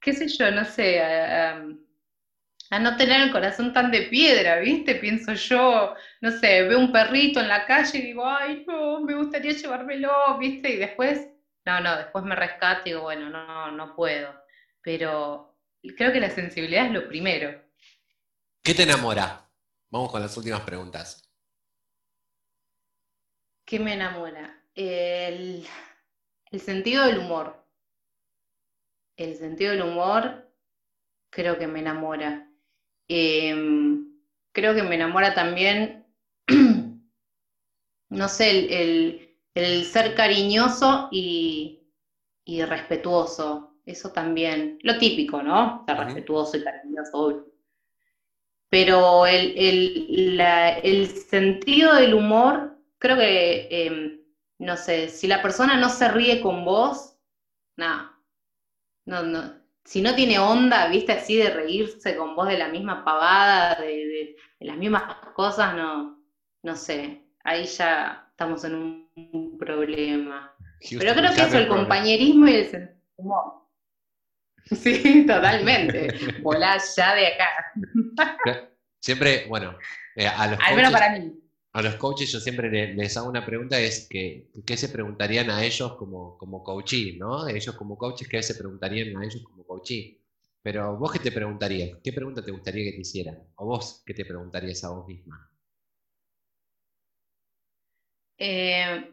qué 0.00 0.12
sé 0.12 0.26
yo, 0.26 0.50
no 0.50 0.64
sé, 0.64 1.00
a, 1.00 1.62
no 2.80 2.96
tener 2.96 3.20
el 3.20 3.30
corazón 3.30 3.72
tan 3.72 3.92
de 3.92 4.02
piedra, 4.02 4.58
¿viste? 4.58 4.96
Pienso 4.96 5.32
yo, 5.34 5.94
no 6.20 6.30
sé, 6.32 6.64
veo 6.64 6.78
un 6.80 6.90
perrito 6.90 7.40
en 7.40 7.48
la 7.48 7.66
calle 7.66 7.98
y 7.98 8.02
digo, 8.02 8.26
ay, 8.26 8.64
no, 8.66 9.00
me 9.00 9.14
gustaría 9.14 9.52
llevármelo, 9.52 10.10
¿viste? 10.38 10.70
Y 10.70 10.76
después, 10.76 11.28
no, 11.64 11.80
no, 11.80 11.96
después 11.98 12.24
me 12.24 12.34
rescato 12.34 12.82
y 12.86 12.90
digo, 12.90 13.02
bueno, 13.02 13.30
no, 13.30 13.70
no 13.70 13.94
puedo. 13.94 14.34
Pero 14.82 15.56
creo 15.96 16.12
que 16.12 16.20
la 16.20 16.30
sensibilidad 16.30 16.86
es 16.86 16.92
lo 16.92 17.06
primero. 17.06 17.62
¿Qué 18.60 18.74
te 18.74 18.82
enamora? 18.82 19.48
Vamos 19.88 20.10
con 20.10 20.20
las 20.20 20.36
últimas 20.36 20.62
preguntas. 20.62 21.19
¿Qué 23.70 23.78
me 23.78 23.94
enamora? 23.94 24.64
El, 24.74 25.64
sentido 26.58 27.06
del 27.06 27.18
humor. 27.18 27.64
El 29.16 29.36
sentido 29.36 29.70
del 29.70 29.82
humor 29.82 30.50
creo 31.30 31.56
que 31.56 31.68
me 31.68 31.78
enamora. 31.78 32.50
Em, 33.06 34.08
creo 34.50 34.74
que 34.74 34.82
me 34.82 34.96
enamora 34.96 35.34
también, 35.34 36.04
no 38.08 38.28
sé, 38.28 39.28
el, 39.54 39.84
ser 39.84 40.16
cariñoso 40.16 41.08
y, 41.12 41.78
respetuoso. 42.66 43.76
Eso 43.86 44.10
también. 44.10 44.80
Lo 44.82 44.98
típico, 44.98 45.44
¿no? 45.44 45.84
Ser 45.86 45.96
respetuoso 45.96 46.56
y 46.56 46.64
cariñoso, 46.64 47.46
Pero 48.68 49.26
el, 49.26 50.40
el 50.40 51.06
sentido 51.06 51.94
del 51.94 52.14
humor 52.14 52.79
creo 53.00 53.16
que, 53.16 53.66
em, 53.70 54.20
no 54.58 54.76
sé, 54.76 55.08
si 55.08 55.26
la 55.26 55.42
persona 55.42 55.76
no 55.76 55.88
se 55.88 56.08
ríe 56.08 56.40
con 56.40 56.64
vos, 56.64 57.16
nada, 57.76 58.16
no, 59.06 59.22
no, 59.22 59.54
si 59.84 60.02
no 60.02 60.14
tiene 60.14 60.38
onda, 60.38 60.86
viste, 60.88 61.12
así 61.12 61.36
de 61.36 61.50
reírse 61.50 62.16
con 62.16 62.36
vos 62.36 62.46
de 62.46 62.58
la 62.58 62.68
misma 62.68 63.04
pavada, 63.04 63.74
de, 63.80 64.36
las 64.60 64.76
mismas 64.76 65.16
cosas, 65.34 65.74
no, 65.74 66.22
no 66.62 66.76
sé, 66.76 67.22
ahí 67.42 67.64
ya 67.64 68.28
estamos 68.30 68.62
en 68.64 68.74
un, 68.74 69.00
problema. 69.58 70.54
Pero 70.98 71.14
creo 71.14 71.34
que 71.34 71.42
eso, 71.42 71.58
el 71.58 71.68
compañerismo 71.68 72.48
y 72.48 72.54
el 72.54 72.90
humor. 73.16 73.66
Sí, 74.64 75.24
totalmente. 75.26 76.08
Volá 76.40 76.78
ya 76.96 77.14
de 77.14 77.26
acá. 77.26 78.44
Siempre, 78.98 79.46
bueno, 79.48 79.76
eh, 80.16 80.26
a 80.26 80.46
los 80.46 80.58
Al 80.60 80.76
menos 80.76 80.92
para 80.92 81.18
mí 81.18 81.40
a 81.72 81.82
los 81.82 81.94
coaches 81.96 82.32
yo 82.32 82.40
siempre 82.40 82.68
les, 82.94 83.16
hago 83.16 83.28
una 83.28 83.46
pregunta, 83.46 83.78
es 83.78 84.08
que, 84.08 84.50
¿qué 84.66 84.76
se 84.76 84.88
preguntarían 84.88 85.50
a 85.50 85.64
ellos 85.64 85.94
como, 85.96 86.36
como 86.38 86.64
coachee, 86.64 87.16
¿no? 87.16 87.46
Ellos 87.48 87.74
como 87.76 87.96
coaches, 87.96 88.28
¿qué 88.28 88.42
se 88.42 88.56
preguntarían 88.56 89.16
a 89.16 89.24
ellos 89.24 89.42
como 89.44 89.64
coachee? 89.64 90.20
Pero 90.62 90.96
vos 90.98 91.12
qué 91.12 91.20
te 91.20 91.32
preguntarías, 91.32 91.98
¿qué 92.02 92.12
pregunta 92.12 92.44
te 92.44 92.50
gustaría 92.50 92.84
que 92.90 92.96
te 92.96 93.00
hicieran? 93.02 93.38
O 93.56 93.66
vos, 93.66 94.02
¿qué 94.04 94.14
te 94.14 94.24
preguntarías 94.24 94.82
a 94.84 94.90
vos 94.90 95.06
misma? 95.06 95.50
Eh, 98.38 99.12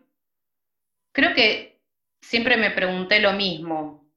creo 1.12 1.34
que 1.36 1.82
siempre 2.22 2.58
me 2.58 2.72
pregunté 2.72 3.20
lo 3.20 3.34
mismo 3.34 4.10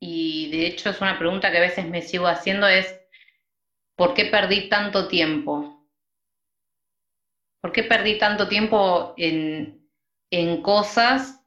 y 0.00 0.50
de 0.50 0.66
hecho 0.66 0.90
es 0.90 1.00
una 1.00 1.18
pregunta 1.18 1.50
que 1.50 1.58
a 1.58 1.60
veces 1.60 1.86
me 1.86 2.02
sigo 2.02 2.26
haciendo 2.26 2.66
es, 2.68 2.98
¿por 3.96 4.14
qué 4.14 4.26
perdí 4.26 4.68
tanto 4.68 5.08
tiempo? 5.08 5.79
¿Por 7.60 7.72
qué 7.72 7.82
perdí 7.82 8.18
tanto 8.18 8.48
tiempo 8.48 9.14
en, 9.16 9.78
cosas 10.62 11.44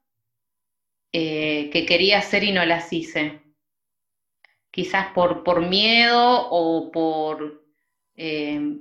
eh, 1.11 1.69
que 1.71 1.85
quería 1.85 2.19
hacer 2.19 2.43
y 2.43 2.51
no 2.51 2.65
las 2.65 2.93
hice? 2.93 3.41
Quizás 4.69 5.07
por, 5.13 5.43
por 5.43 5.61
miedo 5.61 6.49
o 6.49 6.91
por, 6.91 7.63
eh, 8.15 8.77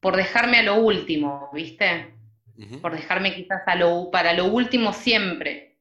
por 0.00 0.16
dejarme 0.16 0.58
a 0.58 0.62
lo 0.62 0.76
último, 0.76 1.50
¿viste? 1.52 2.14
Por 2.82 2.92
dejarme 2.92 3.34
quizás 3.34 3.62
a 3.66 3.74
lo, 3.74 4.10
para 4.10 4.34
lo 4.34 4.46
último 4.46 4.92
siempre. 4.92 5.78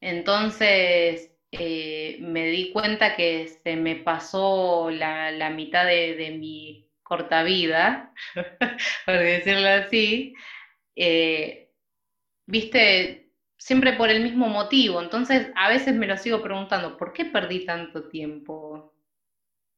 Entonces 0.00 1.32
eh, 1.52 2.18
me 2.20 2.46
di 2.46 2.72
cuenta 2.72 3.16
que 3.16 3.48
se 3.48 3.76
me 3.76 3.96
pasó 3.96 4.90
la, 4.90 5.50
mitad 5.50 5.86
de, 5.86 6.14
de 6.14 6.30
mi 6.30 6.87
corta 7.08 7.42
vida, 7.42 8.12
por 9.06 9.18
decirlo 9.18 9.66
así, 9.68 10.34
eh, 10.94 11.72
viste, 12.46 13.32
siempre 13.56 13.94
por 13.94 14.10
el 14.10 14.22
mismo 14.22 14.48
motivo. 14.48 15.00
Entonces, 15.00 15.48
a 15.56 15.70
veces 15.70 15.94
me 15.94 16.06
lo 16.06 16.18
sigo 16.18 16.42
preguntando, 16.42 16.98
¿por 16.98 17.12
qué 17.14 17.24
perdí 17.24 17.64
tanto 17.64 18.08
tiempo? 18.08 18.94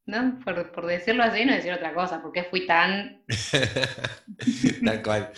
¿No? 0.07 0.40
Por, 0.45 0.87
decirlo 0.87 1.23
así, 1.23 1.45
no 1.45 1.55
decir 1.55 1.73
otra 1.73 1.95
cosa, 1.95 2.21
¿por 2.21 2.33
qué 2.33 2.45
fui 2.45 2.66
tan... 2.66 3.25
Tal 4.85 5.03
cual. 5.03 5.33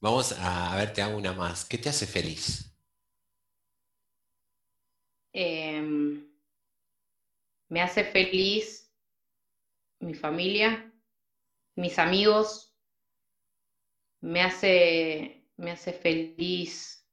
Vamos 0.00 0.36
a, 0.38 0.76
ver, 0.76 0.92
te 0.92 1.00
hago 1.00 1.16
una 1.16 1.32
más. 1.32 1.64
¿Qué 1.64 1.78
te 1.78 1.88
hace 1.88 2.06
feliz? 2.06 2.70
Em, 5.32 6.28
me 7.68 7.80
hace 7.80 8.04
feliz 8.04 8.88
mi 10.00 10.14
familia, 10.14 10.87
mis 11.78 11.96
amigos, 12.00 12.74
me 14.20 14.42
hace, 14.42 15.44
me 15.56 15.70
hace 15.70 15.92
feliz 15.92 17.08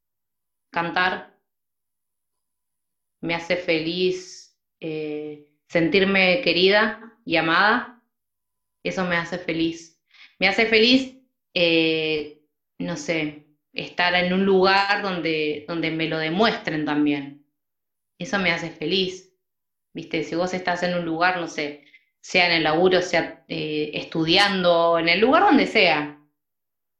cantar, 0.71 1.39
me 3.21 3.35
hace 3.35 3.57
feliz 3.57 4.59
eh, 4.79 5.47
sentirme 5.69 6.41
querida 6.41 7.15
y 7.25 7.35
amada, 7.35 8.03
eso 8.83 9.05
me 9.05 9.17
hace 9.17 9.37
feliz. 9.37 10.01
Me 10.39 10.47
hace 10.47 10.65
feliz, 10.65 11.15
eh, 11.53 12.41
no 12.79 12.97
sé, 12.97 13.45
estar 13.71 14.15
en 14.15 14.33
un 14.33 14.45
lugar 14.45 15.03
donde, 15.03 15.65
donde 15.67 15.91
me 15.91 16.07
lo 16.07 16.17
demuestren 16.17 16.85
también. 16.85 17.45
Eso 18.17 18.39
me 18.39 18.49
hace 18.49 18.71
feliz. 18.71 19.31
Viste, 19.93 20.23
si 20.23 20.33
vos 20.33 20.55
estás 20.55 20.81
en 20.81 20.95
un 20.97 21.05
lugar, 21.05 21.39
no 21.39 21.47
sé, 21.47 21.85
sea 22.25 22.47
en 22.47 22.53
el 22.53 22.63
laburo, 22.63 23.03
sea 23.03 23.45
eh, 23.47 23.91
estudiando, 23.93 24.97
en 24.97 25.09
el 25.09 25.19
lugar 25.19 25.43
donde 25.43 25.67
sea. 25.67 26.19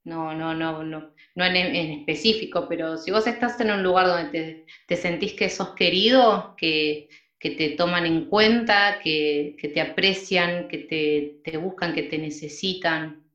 No, 0.04 0.36
no, 0.36 0.54
no, 0.54 0.84
no, 0.84 1.14
no 1.34 1.46
en, 1.46 1.56
específico, 1.66 2.68
pero 2.70 2.96
si 3.00 3.10
vos 3.10 3.26
estás 3.26 3.60
en 3.60 3.72
un 3.72 3.82
lugar 3.82 4.06
donde 4.06 4.68
te, 4.86 4.96
sentís 4.96 5.34
que 5.34 5.50
sos 5.50 5.74
querido, 5.74 6.54
que, 6.56 7.10
te 7.40 7.70
toman 7.70 8.06
en 8.06 8.26
cuenta, 8.26 9.00
que, 9.04 9.58
te 9.74 9.82
aprecian, 9.82 10.68
que 10.68 11.42
te, 11.44 11.58
buscan, 11.58 11.96
que 11.96 12.04
te 12.04 12.20
necesitan, 12.20 13.26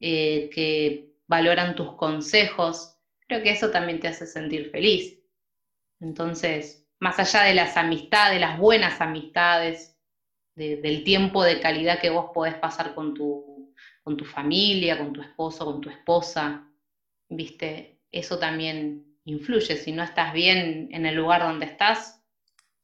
eh, 0.00 0.50
que 0.52 1.12
valoran 1.28 1.76
tus 1.76 1.92
consejos, 1.94 2.98
creo 3.28 3.44
que 3.44 3.50
eso 3.50 3.70
también 3.70 4.00
te 4.00 4.08
hace 4.08 4.26
sentir 4.26 4.70
feliz. 4.72 5.16
Entonces, 6.00 6.88
más 6.98 7.20
allá 7.20 7.44
de 7.44 7.54
las 7.54 7.76
amistades, 7.76 8.40
las 8.40 8.58
buenas 8.58 9.00
amistades, 9.00 9.95
del 10.56 11.04
tiempo 11.04 11.44
de 11.44 11.60
calidad 11.60 12.00
que 12.00 12.10
vos 12.10 12.30
podés 12.32 12.54
pasar 12.54 12.94
con 12.94 13.14
tu, 13.14 13.74
con 14.02 14.16
tu 14.16 14.24
familia, 14.24 14.98
con 14.98 15.12
tu 15.12 15.20
esposo, 15.20 15.64
con 15.66 15.80
tu 15.80 15.90
esposa, 15.90 16.66
¿viste? 17.28 18.00
Eso 18.10 18.38
también 18.38 19.18
influye. 19.24 19.76
Si 19.76 19.92
no 19.92 20.02
estás 20.02 20.32
bien 20.32 20.88
en 20.92 21.04
el 21.04 21.14
lugar 21.14 21.42
donde 21.42 21.66
estás, 21.66 22.22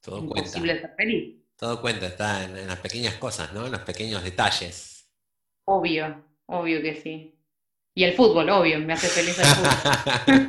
Todo 0.02 0.18
imposible 0.18 0.80
ser 0.80 0.94
feliz. 0.96 1.36
Todo 1.56 1.80
cuenta, 1.80 2.06
está 2.06 2.44
en, 2.44 2.66
las 2.66 2.78
pequeñas 2.80 3.14
cosas, 3.14 3.52
¿no? 3.52 3.66
En 3.66 3.72
los 3.72 3.82
pequeños 3.82 4.22
detalles. 4.22 5.08
Obvio, 5.64 6.22
obvio 6.46 6.82
que 6.82 7.00
sí. 7.00 7.38
Y 7.94 8.04
el 8.04 8.14
fútbol, 8.14 8.50
obvio, 8.50 8.80
me 8.80 8.92
hace 8.92 9.08
feliz 9.08 9.38
el 9.38 9.46
fútbol. 9.46 10.46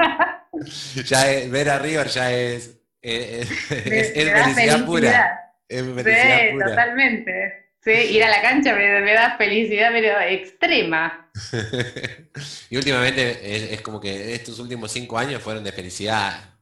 ya 1.06 1.24
ver 1.50 1.70
a 1.70 1.80
River 1.80 2.08
ya 2.08 2.34
es, 2.34 2.82
es, 3.02 3.48
felicidad, 3.68 4.86
pura. 4.86 5.53
Sí, 5.70 6.58
totalmente. 6.60 7.64
Sí, 7.84 7.92
ir 8.16 8.24
a 8.24 8.30
la 8.30 8.42
cancha 8.42 8.76
me, 8.76 9.14
da 9.14 9.38
felicidad 9.38 9.92
pero 9.92 10.20
extrema. 10.22 11.30
y 12.70 12.78
últimamente 12.78 13.74
es, 13.74 13.82
como 13.82 14.00
que 14.00 14.34
estos 14.34 14.60
últimos 14.60 14.92
cinco 14.92 15.18
años 15.18 15.42
fueron 15.42 15.64
de 15.64 15.72
felicidad. 15.72 16.58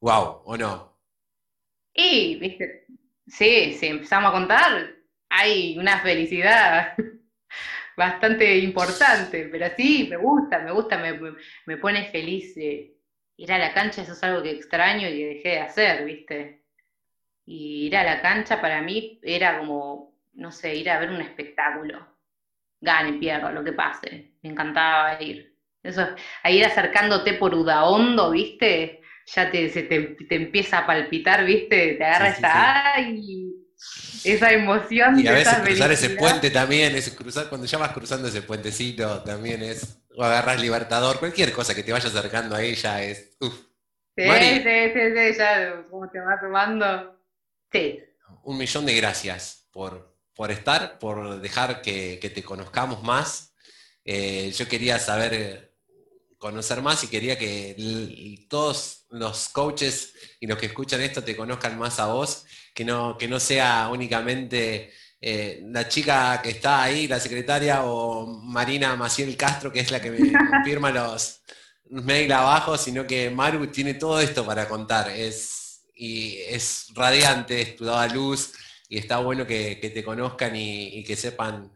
Wow, 0.00 0.42
¿o 0.44 0.56
no? 0.56 0.96
Y, 1.92 2.36
viste, 2.36 2.86
sí, 3.26 3.72
sí, 3.72 3.86
empezamos 3.86 4.28
a 4.28 4.32
contar, 4.32 4.94
hay 5.30 5.78
una 5.78 6.00
felicidad 6.00 6.94
bastante 7.96 8.58
importante, 8.58 9.48
pero 9.50 9.66
sí, 9.74 10.06
me 10.10 10.18
gusta, 10.18 10.58
me 10.58 10.72
gusta, 10.72 10.98
me, 10.98 11.76
pone 11.78 12.10
feliz 12.10 12.54
ir 12.56 13.52
a 13.52 13.58
la 13.58 13.72
cancha, 13.72 14.02
eso 14.02 14.12
es 14.12 14.22
algo 14.22 14.42
que 14.42 14.50
extraño 14.50 15.08
y 15.08 15.16
que 15.16 15.26
dejé 15.26 15.48
de 15.48 15.60
hacer, 15.60 16.04
¿viste? 16.04 16.65
Y 17.46 17.86
ir 17.86 17.96
a 17.96 18.04
la 18.04 18.20
cancha 18.20 18.60
para 18.60 18.82
mí 18.82 19.20
era 19.22 19.58
como, 19.58 20.12
no 20.34 20.50
sé, 20.50 20.74
ir 20.74 20.90
a 20.90 20.98
ver 20.98 21.10
un 21.10 21.20
espectáculo. 21.20 22.06
Gane, 22.80 23.14
pierda, 23.14 23.52
lo 23.52 23.64
que 23.64 23.72
pase. 23.72 24.32
Me 24.42 24.50
encantaba 24.50 25.22
ir. 25.22 25.56
Eso, 25.82 26.06
a 26.42 26.50
ir 26.50 26.64
acercándote 26.64 27.34
por 27.34 27.54
Udaondo, 27.54 28.32
¿viste? 28.32 29.00
Ya 29.34 29.50
te, 29.50 29.68
se 29.70 29.84
te, 29.84 30.16
empieza 30.30 30.78
a 30.78 30.86
palpitar, 30.86 31.44
¿viste? 31.44 31.94
Te 31.94 32.04
agarra 32.04 32.28
esa, 32.28 32.94
¡ay! 32.94 33.54
esa 34.24 34.52
emoción. 34.52 35.20
Y 35.20 35.26
a 35.28 35.32
veces 35.32 35.54
cruzar 35.58 35.92
ese 35.92 36.10
puente 36.10 36.50
también, 36.50 36.96
ese 36.96 37.14
cruzar, 37.14 37.48
cuando 37.48 37.66
ya 37.66 37.78
vas 37.78 37.92
cruzando 37.92 38.28
ese 38.28 38.42
puentecito, 38.42 39.22
también 39.22 39.62
es, 39.62 40.02
o 40.16 40.24
agarras 40.24 40.60
Libertador, 40.60 41.18
cualquier 41.18 41.52
cosa 41.52 41.74
que 41.74 41.82
te 41.82 41.92
vaya 41.92 42.08
acercando 42.08 42.56
ahí 42.56 42.74
ya 42.74 43.02
es, 43.02 43.36
uff. 43.40 43.54
Sí, 44.16 44.24
sí, 44.24 44.62
sí, 44.64 45.00
sí, 45.14 45.38
ya 45.38 45.84
como 45.90 46.08
te 46.10 46.18
va 46.20 46.40
tomando. 46.40 47.15
Sí. 47.76 48.00
Un 48.44 48.58
millón 48.58 48.86
de 48.86 48.94
gracias 48.94 49.68
por, 49.72 50.16
por 50.34 50.50
estar, 50.50 50.98
por 50.98 51.40
dejar 51.40 51.82
que, 51.82 52.32
te 52.34 52.42
conozcamos 52.42 53.02
más. 53.02 53.52
Eh, 54.04 54.52
yo 54.56 54.68
quería 54.68 54.98
saber, 54.98 55.74
conocer 56.38 56.82
más 56.82 57.02
y 57.04 57.08
quería 57.08 57.36
que 57.38 58.46
todos 58.48 59.06
los 59.10 59.48
coaches 59.48 60.14
y 60.40 60.46
los 60.46 60.58
que 60.58 60.66
escuchan 60.66 61.00
esto 61.00 61.22
te 61.22 61.36
conozcan 61.36 61.78
más 61.78 61.98
a 61.98 62.06
vos 62.06 62.44
que 62.74 62.84
no, 62.84 63.16
que 63.16 63.26
no 63.26 63.40
sea 63.40 63.88
únicamente 63.90 64.92
eh, 65.20 65.62
la 65.64 65.88
chica 65.88 66.40
que 66.42 66.50
está 66.50 66.82
ahí, 66.82 67.08
la 67.08 67.18
secretaria, 67.18 67.84
o 67.84 68.26
Marina 68.26 68.94
Maciel 68.96 69.36
Castro, 69.36 69.72
que 69.72 69.80
es 69.80 69.90
la 69.90 70.00
que 70.00 70.10
me 70.10 70.18
firma 70.64 70.90
los, 70.90 71.40
mails 71.88 72.32
abajo, 72.32 72.76
sino 72.76 73.06
que 73.06 73.30
Maru 73.30 73.66
tiene 73.68 73.94
todo 73.94 74.20
esto 74.20 74.44
para 74.44 74.68
contar. 74.68 75.08
Es, 75.08 75.65
y 75.96 76.36
es 76.48 76.88
radiante, 76.94 77.60
es 77.62 77.76
toda 77.76 78.06
luz, 78.08 78.52
y 78.88 78.98
está 78.98 79.18
bueno 79.18 79.46
que, 79.46 79.76
te 79.76 80.04
conozcan 80.04 80.54
y, 80.54 81.02
que 81.04 81.16
sepan 81.16 81.72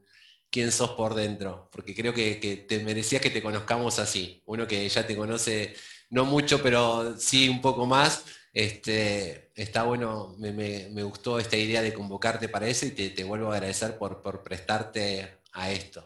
quién 0.50 0.70
sos 0.72 0.90
por 0.90 1.14
dentro, 1.14 1.68
porque 1.72 1.94
creo 1.94 2.14
que, 2.14 2.38
que 2.40 2.56
te 2.56 2.80
merecías 2.80 3.22
que 3.22 3.30
te 3.30 3.42
conozcamos 3.42 3.98
así. 3.98 4.42
Uno 4.46 4.66
que 4.66 4.88
ya 4.88 5.06
te 5.06 5.16
conoce, 5.16 5.74
no 6.10 6.24
mucho, 6.24 6.62
pero 6.62 7.16
sí 7.18 7.48
un 7.48 7.60
poco 7.60 7.86
más 7.86 8.24
este, 8.52 9.52
está 9.54 9.84
bueno, 9.84 10.34
me, 10.38 11.02
gustó 11.04 11.38
esta 11.38 11.56
idea 11.56 11.82
de 11.82 11.94
convocarte 11.94 12.48
para 12.48 12.66
eso 12.66 12.86
y 12.86 12.90
te, 12.90 13.24
vuelvo 13.24 13.50
a 13.50 13.54
agradecer 13.54 13.96
por, 13.96 14.42
prestarte 14.42 15.40
a 15.52 15.70
esto. 15.70 16.04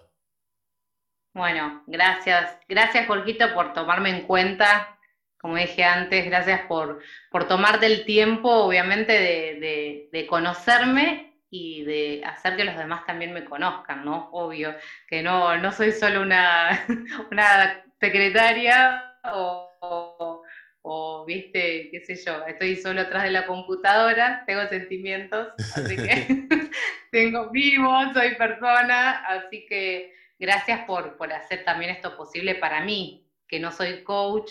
Bueno, 1.32 1.82
gracias. 1.86 2.58
Gracias, 2.68 3.06
Jorgito, 3.06 3.52
por 3.54 3.72
tomarme 3.72 4.10
en 4.10 4.26
cuenta. 4.26 4.93
Como 5.44 5.58
dije 5.58 5.84
antes, 5.84 6.24
gracias 6.24 6.62
por, 6.62 7.02
por 7.30 7.46
tomarte 7.46 7.84
el 7.84 8.06
tiempo, 8.06 8.48
obviamente, 8.48 9.12
de, 9.12 10.26
conocerme 10.26 11.34
y 11.50 11.84
de 11.84 12.22
hacer 12.24 12.56
que 12.56 12.64
los 12.64 12.78
demás 12.78 13.04
también 13.04 13.34
me 13.34 13.44
conozcan, 13.44 14.06
¿no? 14.06 14.30
Obvio, 14.32 14.74
que 15.06 15.22
no, 15.22 15.58
no 15.58 15.70
soy 15.70 15.92
solo 15.92 16.22
una, 16.22 16.86
una 17.30 17.84
secretaria 18.00 19.18
o 19.34 20.40
o 20.86 21.26
viste, 21.26 21.90
qué 21.90 22.00
sé 22.00 22.16
yo, 22.24 22.46
estoy 22.46 22.76
solo 22.76 23.02
atrás 23.02 23.24
de 23.24 23.30
la 23.30 23.46
computadora, 23.46 24.44
tengo 24.46 24.66
sentimientos, 24.68 25.48
así 25.58 25.94
que 25.94 26.46
tengo 27.10 27.50
vivo, 27.50 27.90
soy 28.14 28.34
persona, 28.36 29.24
así 29.26 29.66
que 29.66 30.14
gracias 30.38 30.86
por, 30.86 31.16
hacer 31.32 31.64
también 31.64 31.90
esto 31.90 32.16
posible 32.16 32.54
para 32.54 32.82
mí, 32.82 33.26
que 33.46 33.60
no 33.60 33.72
soy 33.72 34.02
coach, 34.04 34.50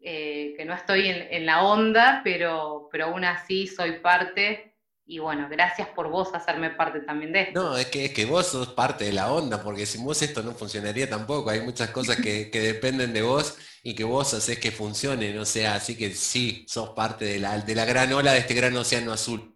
eh, 0.00 0.54
que 0.56 0.64
no 0.64 0.74
estoy 0.74 1.08
en, 1.08 1.26
en, 1.30 1.46
la 1.46 1.62
onda, 1.62 2.20
pero, 2.24 2.88
pero 2.90 3.06
aún 3.06 3.24
así 3.24 3.66
soy 3.66 3.98
parte 4.00 4.70
y 5.10 5.18
bueno, 5.18 5.48
gracias 5.50 5.88
por 5.88 6.08
vos 6.08 6.32
hacerme 6.34 6.70
parte 6.70 7.00
también 7.00 7.32
de 7.32 7.40
esto. 7.40 7.60
No, 7.60 7.76
es 7.76 7.86
que, 7.86 8.04
es 8.04 8.12
que 8.12 8.26
vos 8.26 8.46
sos 8.46 8.68
parte 8.68 9.06
de 9.06 9.12
la 9.12 9.32
onda, 9.32 9.60
porque 9.60 9.84
sin 9.84 10.04
vos 10.04 10.22
esto 10.22 10.40
no 10.40 10.52
funcionaría 10.52 11.10
tampoco. 11.10 11.50
Hay 11.50 11.62
muchas 11.62 11.90
cosas 11.90 12.18
que, 12.18 12.44
dependen 12.52 13.12
de 13.12 13.22
vos 13.22 13.56
y 13.82 13.96
que 13.96 14.04
vos 14.04 14.32
haces 14.34 14.60
que 14.60 14.70
funcionen. 14.70 15.36
O 15.38 15.44
sea, 15.44 15.74
así 15.74 15.96
que 15.96 16.14
sí, 16.14 16.64
sos 16.68 16.90
parte 16.90 17.24
de 17.24 17.40
la, 17.40 17.58
de 17.58 17.74
la 17.74 17.84
gran 17.86 18.12
ola 18.12 18.34
de 18.34 18.38
este 18.38 18.54
gran 18.54 18.76
océano 18.76 19.12
azul. 19.12 19.52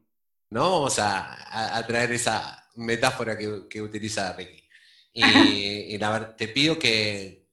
¿No? 0.51 0.73
Vamos 0.73 0.99
a, 0.99 1.85
traer 1.87 2.11
esa 2.11 2.69
metáfora 2.75 3.39
que, 3.39 3.81
utiliza 3.81 4.33
Ricky. 4.33 4.61
Y, 5.13 5.97
la 5.99 6.11
verdad, 6.11 6.35
te 6.37 6.49
pido 6.49 6.81
que 6.81 7.44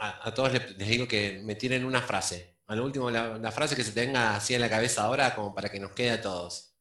a, 0.00 0.32
todos 0.32 0.52
les, 0.52 0.78
digo 0.78 1.06
que 1.06 1.40
me 1.44 1.54
tiren 1.54 1.84
una 1.84 2.00
frase. 2.00 2.56
Al 2.68 2.80
último, 2.80 3.10
la, 3.10 3.36
la 3.36 3.52
frase 3.52 3.76
que 3.76 3.84
se 3.84 3.92
tenga 3.92 4.34
así 4.34 4.54
en 4.54 4.62
la 4.62 4.70
cabeza 4.70 5.02
ahora, 5.02 5.34
como 5.34 5.54
para 5.54 5.68
que 5.68 5.78
nos 5.78 5.92
quede 5.92 6.12
a 6.12 6.22
todos. 6.22 6.74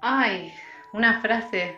Ay, 0.00 0.54
una 0.92 1.20
frase. 1.20 1.76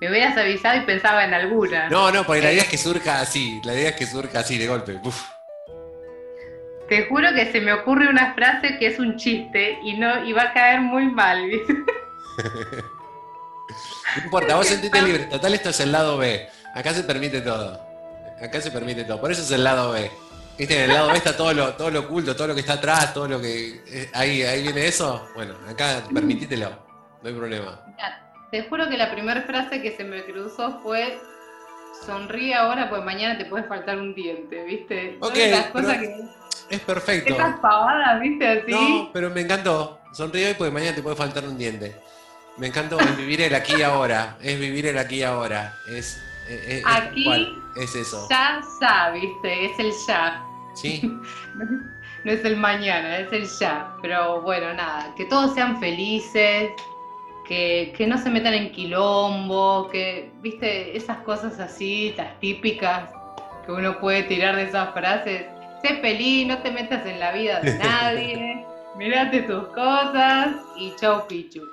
Me 0.00 0.10
hubieras 0.10 0.36
avisado 0.36 0.82
y 0.82 0.86
pensaba 0.86 1.24
en 1.24 1.32
alguna. 1.34 1.88
No, 1.88 2.10
no, 2.10 2.24
porque 2.24 2.42
la 2.42 2.52
idea 2.52 2.62
es 2.62 2.68
que 2.68 2.78
surja 2.78 3.20
así, 3.20 3.60
la 3.64 3.74
idea 3.74 3.90
es 3.90 3.96
que 3.96 4.06
surja 4.06 4.40
así 4.40 4.58
de 4.58 4.66
golpe. 4.66 5.00
Te 6.88 7.06
juro 7.06 7.28
que 7.34 7.52
se 7.52 7.60
me 7.60 7.72
ocurre 7.72 8.08
una 8.08 8.34
frase 8.34 8.78
que 8.78 8.88
es 8.88 8.98
un 8.98 9.16
chiste 9.16 9.78
y 9.82 9.96
no 9.96 10.24
y 10.24 10.32
va 10.32 10.42
a 10.44 10.52
caer 10.52 10.80
muy 10.80 11.06
mal. 11.06 11.48
no 14.16 14.24
importa, 14.24 14.56
vos 14.56 14.66
sentiste 14.66 15.00
libre. 15.02 15.24
Total, 15.24 15.54
esto 15.54 15.70
es 15.70 15.80
el 15.80 15.92
lado 15.92 16.18
B. 16.18 16.48
Acá 16.74 16.92
se 16.92 17.04
permite 17.04 17.40
todo. 17.40 17.89
Acá 18.40 18.60
se 18.60 18.70
permite 18.70 19.04
todo. 19.04 19.20
Por 19.20 19.32
eso 19.32 19.42
es 19.42 19.50
el 19.50 19.64
lado 19.64 19.92
B. 19.92 20.10
¿Viste? 20.58 20.76
En 20.76 20.90
el 20.90 20.94
lado 20.94 21.08
B 21.08 21.16
está 21.16 21.36
todo 21.36 21.52
lo, 21.52 21.74
todo 21.74 21.90
lo 21.90 22.00
oculto, 22.00 22.36
todo 22.36 22.48
lo 22.48 22.54
que 22.54 22.60
está 22.60 22.74
atrás, 22.74 23.14
todo 23.14 23.28
lo 23.28 23.40
que. 23.40 23.82
Eh, 23.86 24.10
ahí, 24.12 24.42
ahí 24.42 24.62
viene 24.62 24.86
eso. 24.86 25.28
Bueno, 25.34 25.54
acá 25.68 26.02
permitítelo 26.12 26.90
no 27.22 27.28
hay 27.28 27.34
problema. 27.34 27.80
te 28.50 28.62
juro 28.64 28.88
que 28.88 28.96
la 28.96 29.10
primera 29.10 29.42
frase 29.42 29.82
que 29.82 29.96
se 29.96 30.04
me 30.04 30.24
cruzó 30.24 30.80
fue 30.82 31.18
sonríe 32.04 32.54
ahora 32.54 32.88
pues 32.88 33.04
mañana 33.04 33.36
te 33.36 33.44
puede 33.44 33.64
faltar 33.64 33.98
un 33.98 34.14
diente, 34.14 34.64
¿viste? 34.64 35.18
Ok, 35.20 35.36
es 35.36 36.80
perfecto. 36.80 37.34
Esas 37.34 37.58
pavadas, 37.58 38.20
¿viste? 38.20 38.46
Así. 38.46 38.70
No, 38.70 39.10
pero 39.12 39.28
me 39.30 39.40
encantó. 39.40 40.00
Sonríe 40.12 40.48
hoy 40.48 40.54
porque 40.54 40.70
mañana 40.70 40.94
te 40.94 41.02
puede 41.02 41.16
faltar 41.16 41.44
un 41.44 41.58
diente. 41.58 41.96
Me 42.56 42.68
encantó 42.68 42.96
vivir 43.16 43.40
el 43.42 43.54
aquí 43.54 43.74
y 43.76 43.82
ahora. 43.82 44.36
Es 44.40 44.58
vivir 44.58 44.86
el 44.86 44.98
aquí 44.98 45.16
y 45.16 45.22
ahora. 45.24 45.74
Es, 45.92 46.20
aquí 46.84 47.56
es 47.76 47.94
eso. 47.94 48.26
Ya, 48.30 48.60
ya, 48.80 49.10
¿viste? 49.10 49.66
Es 49.66 49.78
el 49.78 49.92
ya. 50.06 50.44
Sí. 50.74 51.00
no 52.24 52.32
es 52.32 52.44
el 52.44 52.56
mañana, 52.56 53.18
es 53.18 53.32
el 53.32 53.46
ya. 53.46 53.96
Pero 54.02 54.42
bueno, 54.42 54.72
nada, 54.74 55.14
que 55.16 55.24
todos 55.26 55.54
sean 55.54 55.78
felices, 55.80 56.70
que, 57.46 58.06
no 58.06 58.16
se 58.16 58.30
metan 58.30 58.54
en 58.54 58.70
quilombo, 58.70 59.88
que, 59.90 60.30
viste, 60.40 60.96
esas 60.96 61.18
cosas 61.18 61.58
así, 61.58 62.14
las 62.16 62.38
típicas 62.38 63.10
que 63.66 63.72
uno 63.72 63.98
puede 63.98 64.22
tirar 64.24 64.56
de 64.56 64.64
esas 64.64 64.92
frases. 64.92 65.46
Sé 65.82 65.96
feliz, 66.00 66.46
no 66.46 66.58
te 66.58 66.70
metas 66.70 67.04
en 67.06 67.18
la 67.18 67.32
vida 67.32 67.60
de 67.60 67.74
nadie, 67.78 68.66
mirate 68.96 69.42
tus 69.42 69.66
cosas 69.68 70.56
y 70.76 70.94
chau 70.96 71.26
pichu. 71.26 71.68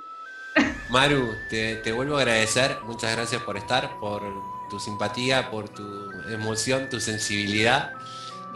Maru, 0.90 1.36
te, 1.50 1.92
vuelvo 1.92 2.18
a 2.18 2.22
agradecer, 2.22 2.78
muchas 2.86 3.16
gracias 3.16 3.42
por 3.44 3.58
estar, 3.58 4.00
por 4.00 4.24
tu 4.70 4.80
simpatía, 4.80 5.50
por 5.50 5.70
tu 5.70 6.12
emoción, 6.30 6.90
tu 6.90 7.00
sensibilidad. 7.00 7.94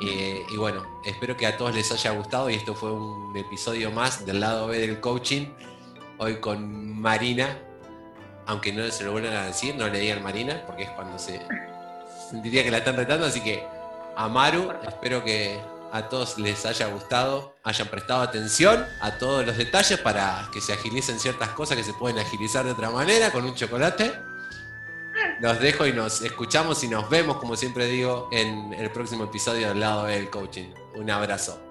Eh, 0.02 0.46
y 0.50 0.58
bueno, 0.58 1.02
espero 1.06 1.38
que 1.38 1.46
a 1.46 1.58
todos 1.58 1.76
les 1.76 1.92
haya 1.92 2.12
gustado 2.12 2.50
y 2.50 2.56
esto 2.56 2.74
fue 2.74 2.92
un 2.92 3.36
episodio 3.38 3.92
más 3.92 4.26
del 4.26 4.40
lado 4.40 4.68
B 4.68 4.80
del 4.80 5.00
coaching 5.00 5.48
hoy 6.18 6.40
con 6.40 7.00
Marina, 7.00 7.58
aunque 8.48 8.74
no 8.74 8.90
se 8.92 9.04
lo 9.04 9.12
vuelvan 9.12 9.34
a 9.34 9.46
decir, 9.46 9.76
no 9.76 9.88
le 9.88 10.00
digan 10.00 10.24
Marina, 10.24 10.64
porque 10.66 10.84
es 10.84 10.90
cuando 10.92 11.18
se 11.20 11.42
sentiría 12.30 12.64
que 12.64 12.72
la 12.72 12.80
están 12.80 12.96
retando, 12.96 13.26
así 13.26 13.42
que 13.42 13.64
a 14.16 14.28
Maru, 14.28 14.72
espero 14.88 15.24
que, 15.24 15.60
a 15.92 16.08
todos 16.08 16.38
les 16.38 16.66
haya 16.66 16.88
gustado, 16.88 17.56
hayan 17.64 17.88
prestado 17.90 18.22
atención 18.22 18.86
a 19.02 19.18
todos 19.18 19.46
los 19.46 19.58
detalles 19.58 20.00
para 20.00 20.48
que 20.54 20.62
se 20.62 20.74
agilicen 20.74 21.20
ciertas 21.20 21.50
cosas 21.50 21.78
que 21.78 21.84
se 21.84 21.94
pueden 21.94 22.18
agilizar 22.18 22.64
de 22.66 22.72
otra 22.72 22.90
manera 22.90 23.32
con 23.32 23.44
un 23.44 23.54
chocolate. 23.56 24.14
Los 25.42 25.60
dejo 25.60 25.88
y 25.88 25.92
nos 25.92 26.22
escuchamos 26.22 26.84
y 26.84 26.88
nos 26.88 27.10
vemos, 27.10 27.38
como 27.38 27.56
siempre 27.56 27.88
digo, 27.88 28.30
en 28.32 28.74
el 28.74 28.92
próximo 28.92 29.24
episodio 29.24 29.70
del 29.70 29.80
lado 29.80 30.06
del 30.06 30.30
coaching. 30.30 30.70
Un 30.94 31.10
abrazo. 31.10 31.71